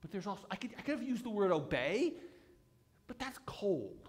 [0.00, 2.14] But there's also, I could, I could have used the word obey,
[3.06, 4.08] but that's cold.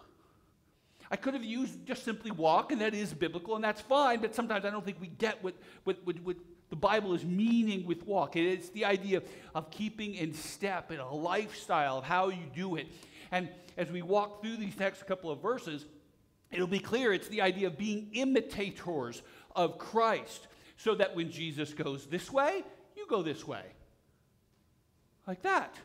[1.09, 4.33] I could have used just simply walk, and that is biblical, and that's fine, but
[4.33, 6.37] sometimes I don't think we get what, what, what, what
[6.69, 8.37] the Bible is meaning with walk.
[8.37, 9.21] It's the idea
[9.53, 12.87] of keeping in step and a lifestyle of how you do it.
[13.31, 15.85] And as we walk through these next couple of verses,
[16.49, 19.21] it'll be clear it's the idea of being imitators
[19.53, 22.63] of Christ, so that when Jesus goes this way,
[22.95, 23.63] you go this way.
[25.27, 25.75] Like that.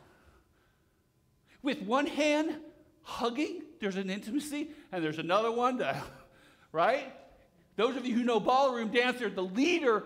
[1.62, 2.56] With one hand
[3.02, 6.02] hugging, there's an intimacy, and there's another one, to,
[6.72, 7.12] right?
[7.76, 10.04] Those of you who know ballroom dancer, the leader,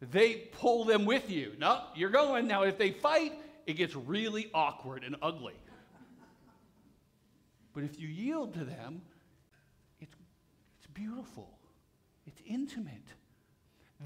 [0.00, 1.52] they pull them with you.
[1.58, 2.46] No, you're going.
[2.46, 3.32] Now, if they fight,
[3.66, 5.54] it gets really awkward and ugly.
[7.72, 9.02] But if you yield to them,
[10.00, 10.14] it's,
[10.78, 11.58] it's beautiful,
[12.26, 13.08] it's intimate.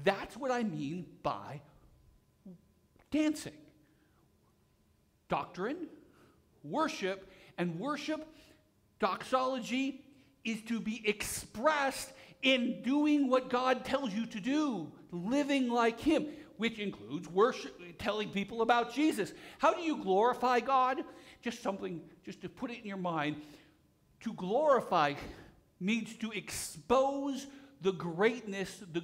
[0.03, 1.61] That's what I mean by
[3.11, 3.53] dancing.
[5.29, 5.87] Doctrine,
[6.63, 8.27] worship, and worship
[8.99, 10.01] doxology
[10.43, 12.11] is to be expressed
[12.41, 16.27] in doing what God tells you to do, living like Him,
[16.57, 19.33] which includes worship, telling people about Jesus.
[19.57, 21.01] How do you glorify God?
[21.41, 23.37] Just something, just to put it in your mind.
[24.21, 25.13] To glorify
[25.79, 27.47] means to expose
[27.81, 29.03] the greatness, the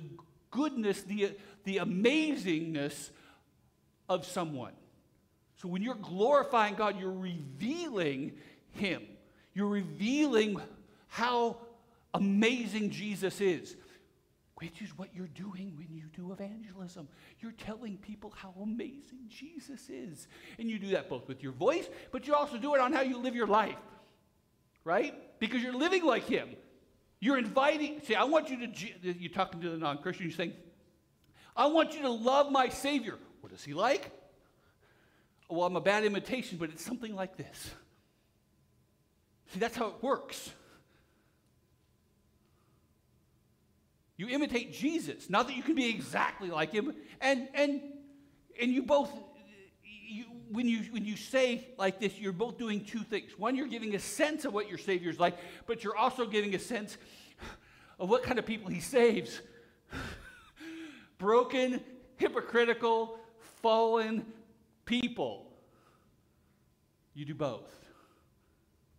[0.51, 3.09] goodness, the, the amazingness
[4.09, 4.73] of someone.
[5.56, 8.34] So when you're glorifying God, you're revealing
[8.72, 9.03] Him.
[9.53, 10.60] You're revealing
[11.08, 11.58] how
[12.14, 13.76] amazing Jesus is,
[14.56, 17.08] which is what you're doing when you do evangelism.
[17.39, 20.28] You're telling people how amazing Jesus is.
[20.60, 23.01] And you do that both with your voice, but you also do it on how
[23.01, 23.78] you live your life,
[24.84, 25.14] right?
[25.39, 26.49] Because you're living like Him.
[27.22, 30.53] You're inviting, see, I want you to, you're talking to the non Christian, you're saying,
[31.56, 33.16] I want you to love my Savior.
[33.39, 34.12] What is He like?
[35.49, 37.71] Well, I'm a bad imitation, but it's something like this.
[39.53, 40.51] See, that's how it works.
[44.17, 47.81] You imitate Jesus, not that you can be exactly like him, and and
[48.59, 49.11] and you both
[49.83, 53.37] you, when you when you say like this, you're both doing two things.
[53.37, 55.37] One, you're giving a sense of what your Savior's like,
[55.67, 56.97] but you're also giving a sense
[57.99, 59.41] of what kind of people he saves.
[61.17, 61.81] Broken,
[62.17, 63.19] hypocritical,
[63.61, 64.25] fallen
[64.86, 65.47] people.
[67.13, 67.73] You do both.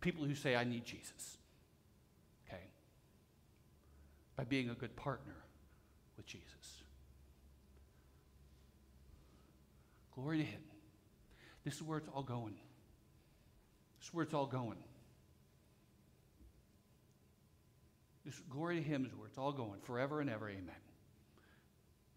[0.01, 1.37] People who say, I need Jesus.
[2.47, 2.61] Okay?
[4.35, 5.35] By being a good partner
[6.15, 6.83] with Jesus.
[10.13, 10.61] Glory to Him.
[11.63, 12.55] This is where it's all going.
[13.99, 14.77] This is where it's all going.
[18.25, 20.49] This glory to Him is where it's all going, forever and ever.
[20.49, 20.75] Amen.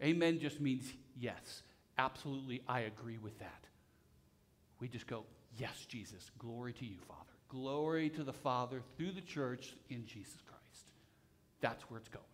[0.03, 1.63] Amen just means yes.
[1.97, 3.65] Absolutely, I agree with that.
[4.79, 5.23] We just go,
[5.57, 7.19] yes, Jesus, glory to you, Father.
[7.49, 10.85] Glory to the Father through the church in Jesus Christ.
[11.59, 12.25] That's where it's going.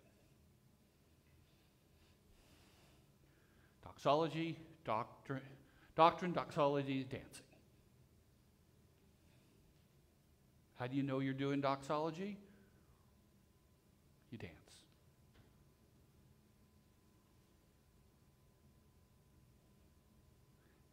[3.83, 5.41] Doxology, doctrine,
[5.95, 7.43] doctrine, doxology, dancing.
[10.75, 12.37] How do you know you're doing doxology?
[14.29, 14.53] You dance.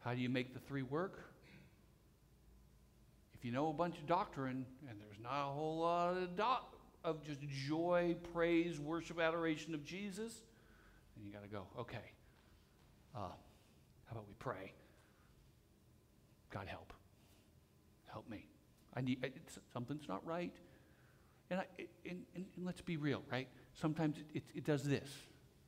[0.05, 1.31] How do you make the three work?
[3.33, 6.29] If you know a bunch of doctrine and there's not a whole lot of,
[7.03, 10.43] of just joy, praise, worship, adoration of Jesus,
[11.17, 12.11] then you got to go, okay,
[13.15, 14.73] uh, how about we pray?
[16.53, 16.93] God help.
[18.05, 18.45] Help me.
[18.95, 19.27] I need,
[19.73, 20.53] something's not right.
[21.49, 21.65] And, I,
[22.07, 23.47] and, and let's be real, right?
[23.73, 25.09] Sometimes it, it, it does this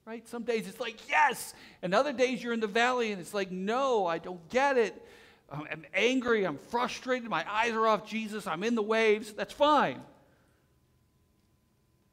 [0.08, 0.26] right?
[0.30, 1.53] Some days it's like, yes.
[1.82, 5.05] And other days you're in the valley and it's like, no, I don't get it.
[5.51, 6.45] I'm angry.
[6.45, 7.30] I'm frustrated.
[7.30, 8.47] My eyes are off Jesus.
[8.47, 9.34] I'm in the waves.
[9.34, 10.01] That's fine.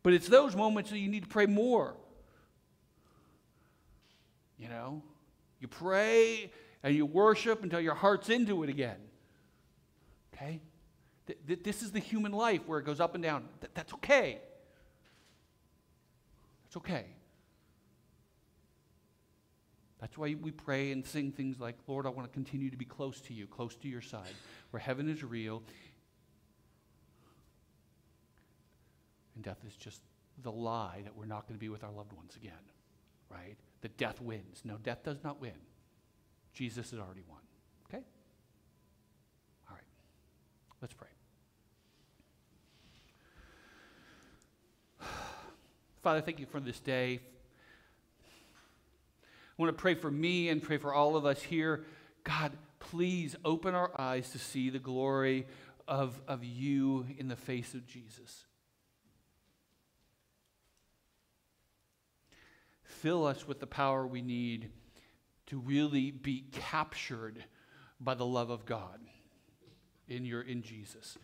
[0.02, 1.94] But it's those moments that you need to pray more.
[4.58, 5.02] You know?
[5.60, 6.50] You pray
[6.82, 8.98] and you worship until your heart's into it again.
[10.34, 10.60] Okay?
[11.26, 13.44] Th- th- this is the human life where it goes up and down.
[13.60, 14.40] Th- that's okay.
[16.64, 17.06] That's okay.
[20.04, 22.84] That's why we pray and sing things like, Lord, I want to continue to be
[22.84, 24.34] close to you, close to your side,
[24.70, 25.62] where heaven is real
[29.34, 30.02] and death is just
[30.42, 32.52] the lie that we're not going to be with our loved ones again,
[33.30, 33.56] right?
[33.80, 34.60] That death wins.
[34.62, 35.56] No, death does not win.
[36.52, 37.40] Jesus has already won.
[37.88, 38.04] Okay?
[39.70, 39.86] All right.
[40.82, 41.08] Let's pray.
[46.02, 47.20] Father, thank you for this day.
[49.56, 51.84] I want to pray for me and pray for all of us here.
[52.24, 55.46] God, please open our eyes to see the glory
[55.86, 58.46] of, of you in the face of Jesus.
[62.82, 64.70] Fill us with the power we need
[65.46, 67.44] to really be captured
[68.00, 68.98] by the love of God
[70.08, 71.16] in your in Jesus.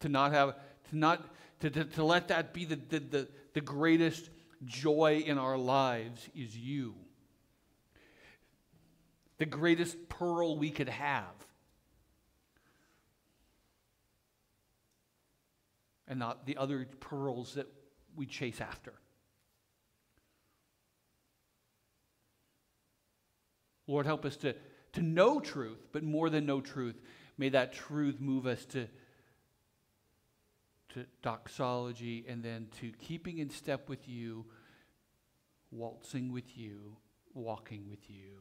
[0.00, 0.54] To not have
[0.90, 1.24] to not
[1.60, 4.30] to, to, to let that be the, the, the, the greatest
[4.64, 6.94] joy in our lives is you.
[9.38, 11.34] The greatest pearl we could have.
[16.06, 17.66] And not the other pearls that
[18.14, 18.92] we chase after.
[23.86, 24.54] Lord, help us to,
[24.92, 27.00] to know truth, but more than know truth,
[27.36, 28.88] may that truth move us to
[30.94, 34.44] to doxology and then to keeping in step with you,
[35.70, 36.96] waltzing with you,
[37.34, 38.40] walking with you,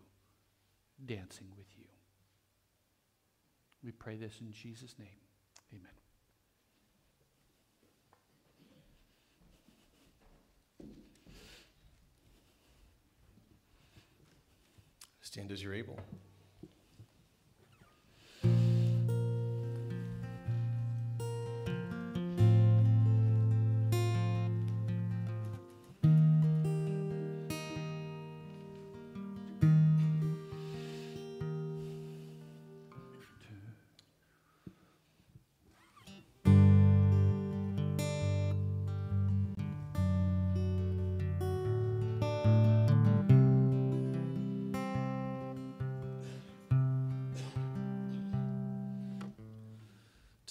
[1.05, 1.85] dancing with you.
[3.83, 5.07] We pray this in Jesus' name.
[5.73, 5.89] Amen.
[15.21, 15.97] Stand as you're able.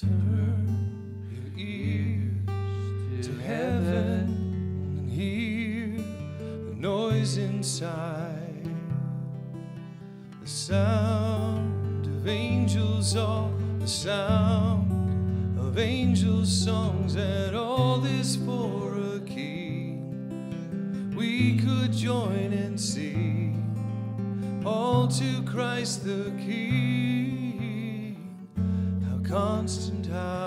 [0.01, 6.03] Turn your ears to heaven and hear
[6.39, 8.67] the noise inside.
[10.41, 19.21] The sound of angels, all the sound of angels' songs, and all this for a
[19.21, 21.13] king.
[21.15, 27.20] We could join and sing all to Christ the King.
[29.31, 30.40] Constant, how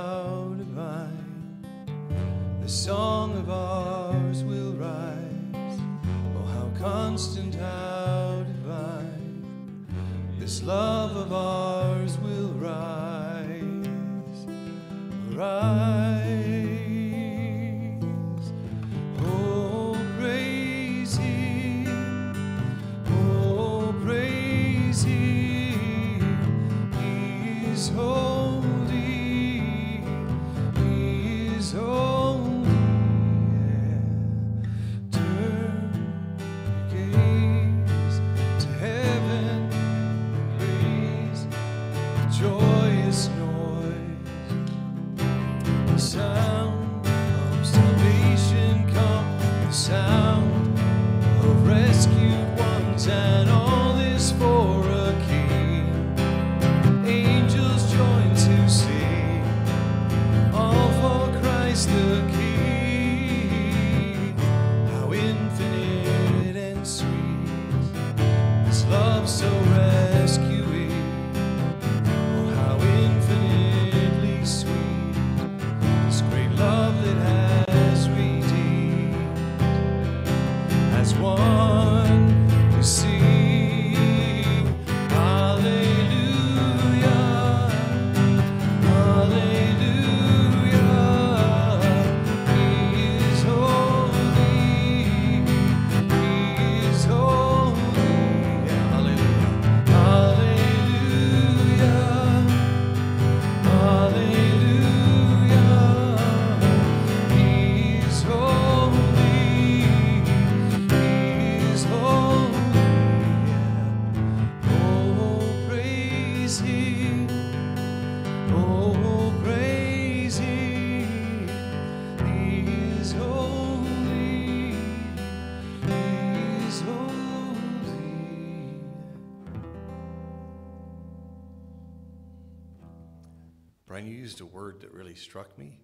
[135.14, 135.80] really struck me.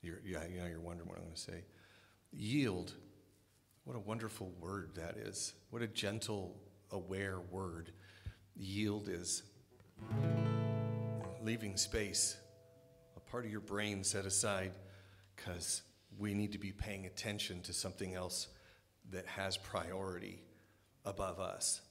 [0.00, 1.64] You're, yeah, you know, you're wondering what I'm going to say.
[2.32, 2.94] Yield.
[3.84, 5.52] What a wonderful word that is.
[5.70, 6.56] What a gentle,
[6.90, 7.92] aware word.
[8.56, 9.42] Yield is.
[11.42, 12.36] Leaving space,
[13.16, 14.72] a part of your brain set aside
[15.36, 15.82] because
[16.18, 18.48] we need to be paying attention to something else
[19.10, 20.40] that has priority
[21.04, 21.82] above us.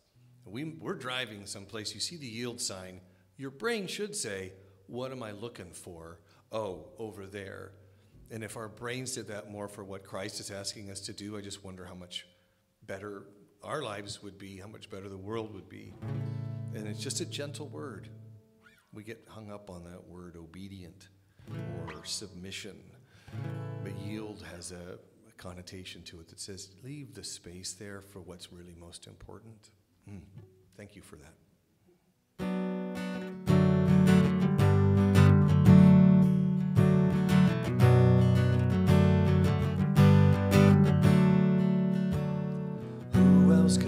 [0.45, 3.01] We, we're driving someplace, you see the yield sign,
[3.38, 4.53] your brain should say,
[4.88, 6.20] What am I looking for?
[6.52, 7.72] Oh, over there.
[8.30, 11.38] And if our brains did that more for what Christ is asking us to do,
[11.38, 12.26] I just wonder how much
[12.86, 13.24] better
[13.64, 15.93] our lives would be, how much better the world would be.
[16.74, 18.10] And it's just a gentle word.
[18.93, 21.10] We get hung up on that word obedient
[21.88, 22.78] or submission.
[23.84, 28.20] But yield has a, a connotation to it that says leave the space there for
[28.20, 29.70] what's really most important.
[30.10, 30.22] Mm.
[30.76, 31.34] Thank you for that.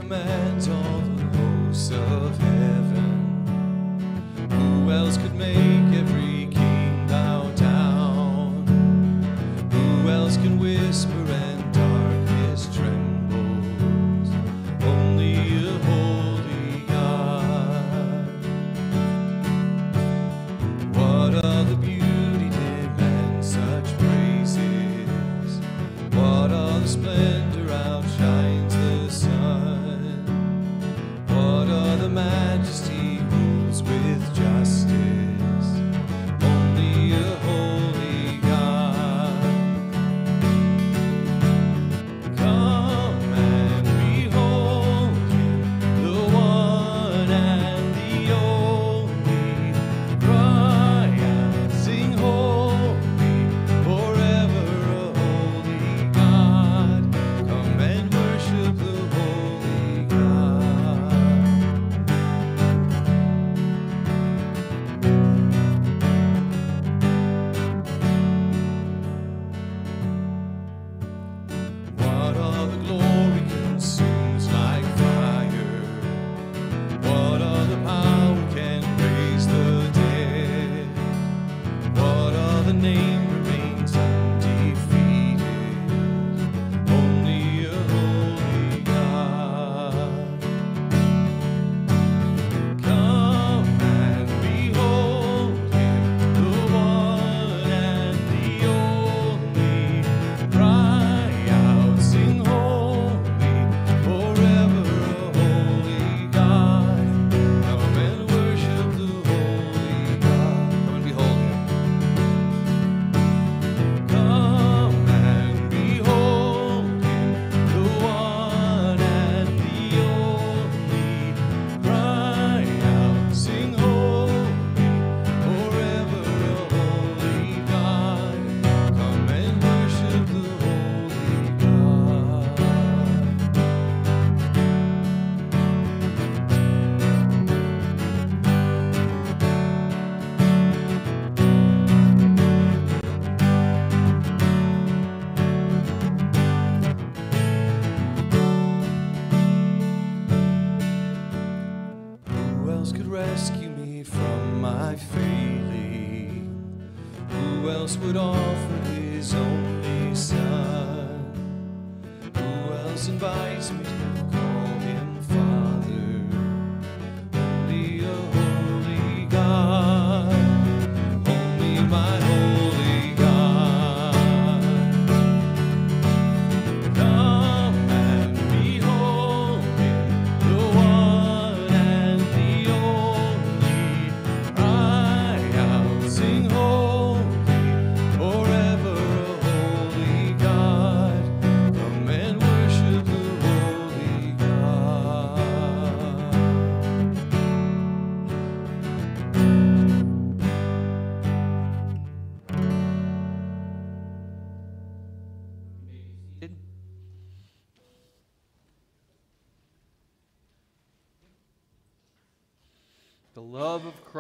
[0.10, 3.46] Commands all the hosts of heaven?
[4.50, 5.69] Who else could make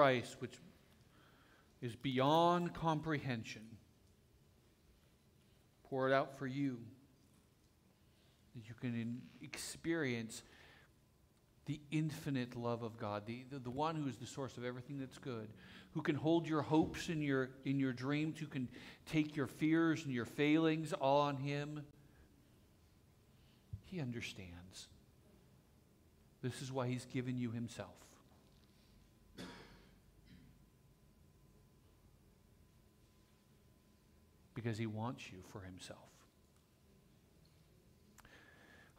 [0.09, 0.55] Christ, which
[1.83, 3.61] is beyond comprehension,
[5.87, 6.79] poured out for you,
[8.55, 10.41] that you can experience
[11.67, 14.97] the infinite love of God, the, the, the one who is the source of everything
[14.97, 15.47] that's good,
[15.91, 18.67] who can hold your hopes in your, in your dreams, who can
[19.05, 21.83] take your fears and your failings all on Him.
[23.85, 24.87] He understands.
[26.41, 28.08] This is why He's given you Himself.
[34.59, 36.09] Because He wants you for Himself.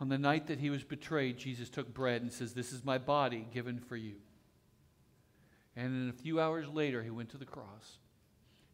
[0.01, 2.97] On the night that he was betrayed, Jesus took bread and says, This is my
[2.97, 4.15] body given for you.
[5.77, 7.99] And a few hours later, he went to the cross.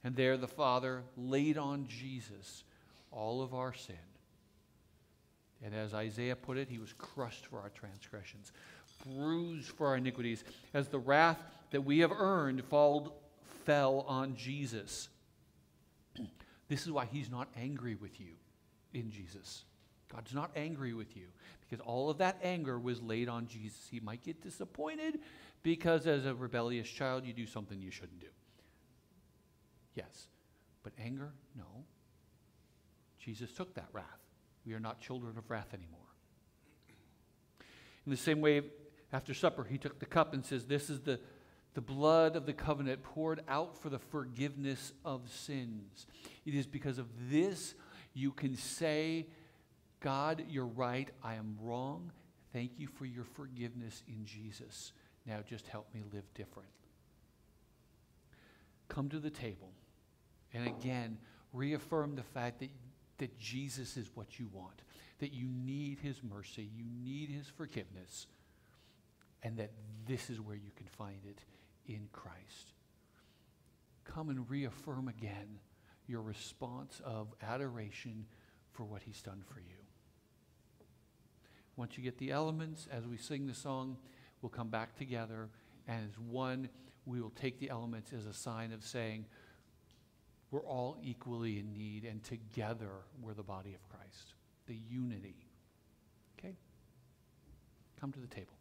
[0.04, 2.62] And there the Father laid on Jesus
[3.10, 3.96] all of our sin.
[5.64, 8.52] And as Isaiah put it, he was crushed for our transgressions,
[9.04, 11.38] bruised for our iniquities, as the wrath
[11.72, 13.20] that we have earned fall,
[13.64, 15.08] fell on Jesus.
[16.68, 18.32] This is why he's not angry with you
[18.92, 19.64] in Jesus.
[20.12, 21.26] God's not angry with you
[21.60, 23.88] because all of that anger was laid on Jesus.
[23.90, 25.20] He might get disappointed
[25.62, 28.28] because as a rebellious child, you do something you shouldn't do.
[29.94, 30.28] Yes.
[30.82, 31.32] But anger?
[31.56, 31.84] No.
[33.18, 34.04] Jesus took that wrath.
[34.64, 36.00] We are not children of wrath anymore.
[38.04, 38.62] In the same way,
[39.12, 41.18] after supper, he took the cup and says, This is the,
[41.76, 46.06] the blood of the covenant poured out for the forgiveness of sins.
[46.46, 47.74] It is because of this
[48.14, 49.26] you can say,
[50.00, 51.10] God, you're right.
[51.22, 52.12] I am wrong.
[52.54, 54.92] Thank you for your forgiveness in Jesus.
[55.26, 56.70] Now just help me live different.
[58.88, 59.70] Come to the table
[60.54, 61.18] and again
[61.52, 62.70] reaffirm the fact that
[63.18, 64.80] that Jesus is what you want,
[65.18, 68.28] that you need his mercy, you need his forgiveness,
[69.42, 69.72] and that
[70.06, 71.38] this is where you can find it
[71.88, 72.72] in Christ.
[74.04, 75.58] Come and reaffirm again
[76.06, 78.26] your response of adoration
[78.72, 79.76] for what he's done for you.
[81.76, 83.96] Once you get the elements, as we sing the song,
[84.40, 85.48] we'll come back together,
[85.86, 86.68] and as one,
[87.04, 89.26] we will take the elements as a sign of saying,
[90.50, 94.34] we're all equally in need, and together we're the body of Christ.
[94.66, 95.36] The unity.
[96.38, 96.54] Okay?
[98.00, 98.55] Come to the table.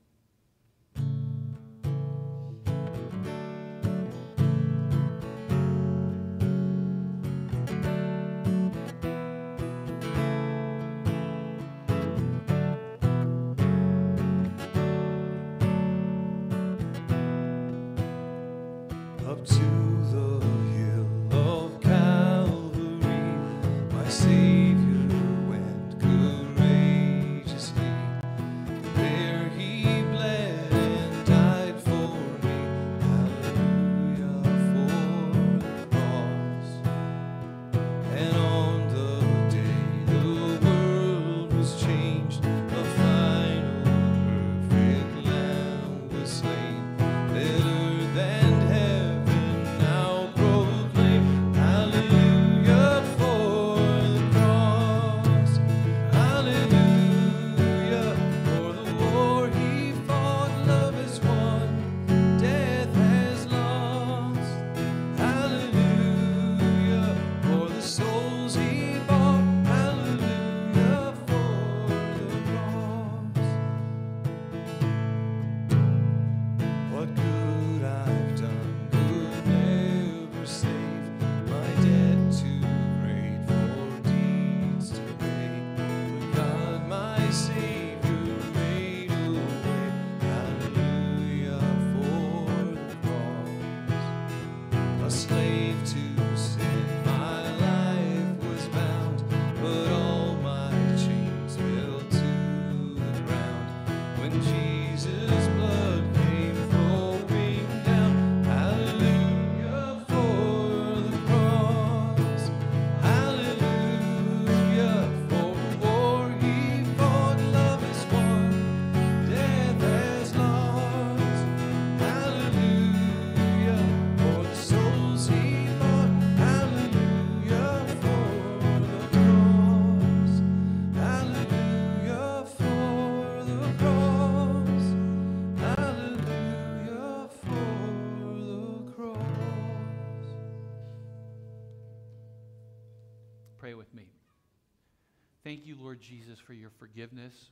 [145.96, 147.52] Lord Jesus, for your forgiveness.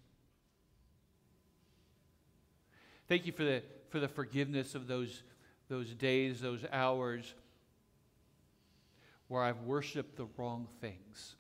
[3.08, 5.24] Thank you for the, for the forgiveness of those,
[5.70, 7.36] those days, those hours
[9.30, 11.36] where I've worshiped the wrong things.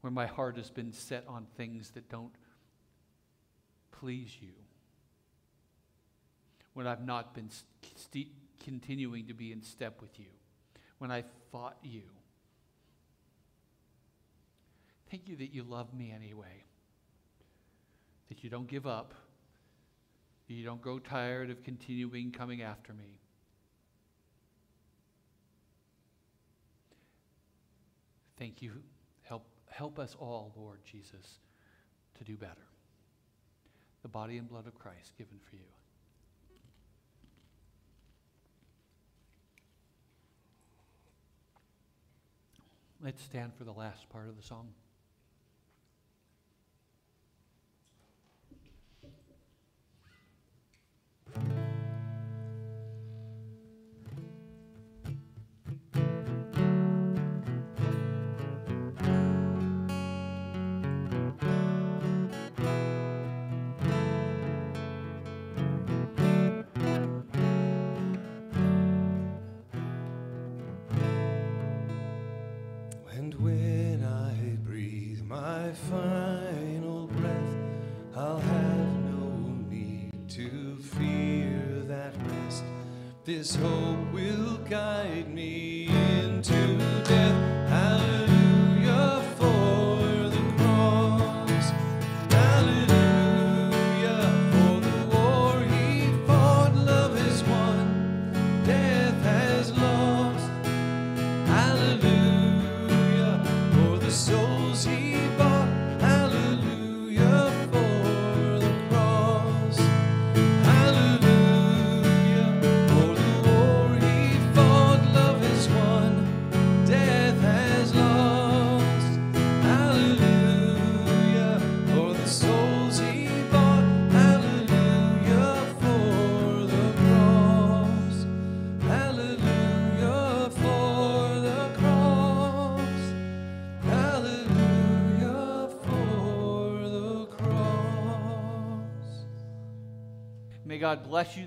[0.00, 2.34] Where my heart has been set on things that don't
[3.92, 4.54] please you.
[6.74, 7.50] When I've not been
[7.94, 8.26] st-
[8.64, 10.26] continuing to be in step with you.
[10.98, 12.02] When I fought you.
[15.10, 16.64] Thank you that you love me anyway.
[18.28, 19.14] That you don't give up.
[20.48, 23.20] That you don't grow tired of continuing coming after me.
[28.38, 28.72] Thank you.
[29.22, 31.38] Help, help us all, Lord Jesus,
[32.18, 32.66] to do better.
[34.02, 35.75] The body and blood of Christ given for you.
[43.06, 44.70] Let's stand for the last part of the song.
[73.16, 74.34] And when I
[74.68, 77.56] breathe my final breath,
[78.14, 82.62] I'll have no need to fear that rest.
[83.24, 85.75] This hope will guide me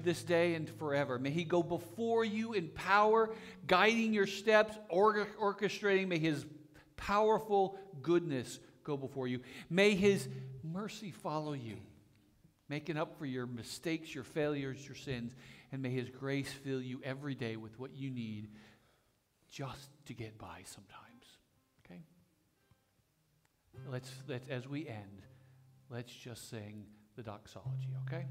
[0.09, 1.19] this day and forever.
[1.19, 3.29] May He go before you in power,
[3.67, 6.07] guiding your steps, or- orchestrating.
[6.07, 6.47] May His
[6.97, 9.41] powerful goodness go before you.
[9.69, 10.27] May His
[10.63, 11.77] mercy follow you,
[12.69, 15.35] making up for your mistakes, your failures, your sins.
[15.71, 18.49] And may His grace fill you every day with what you need
[19.51, 21.25] just to get by sometimes.
[21.85, 22.01] Okay?
[23.87, 25.21] Let's, let's as we end,
[25.87, 28.25] let's just sing the doxology, okay?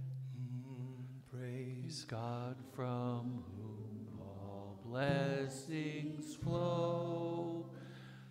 [1.39, 7.66] Praise God from whom all blessings flow.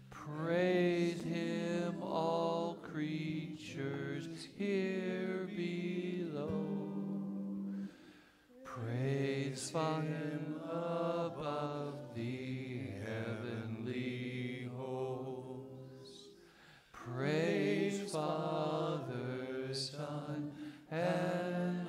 [0.10, 4.28] Praise Him, all creatures
[4.58, 6.90] here below.
[8.66, 16.28] Praise Him above the heavenly hosts.
[16.92, 20.52] Praise Father, Son,
[20.92, 21.87] and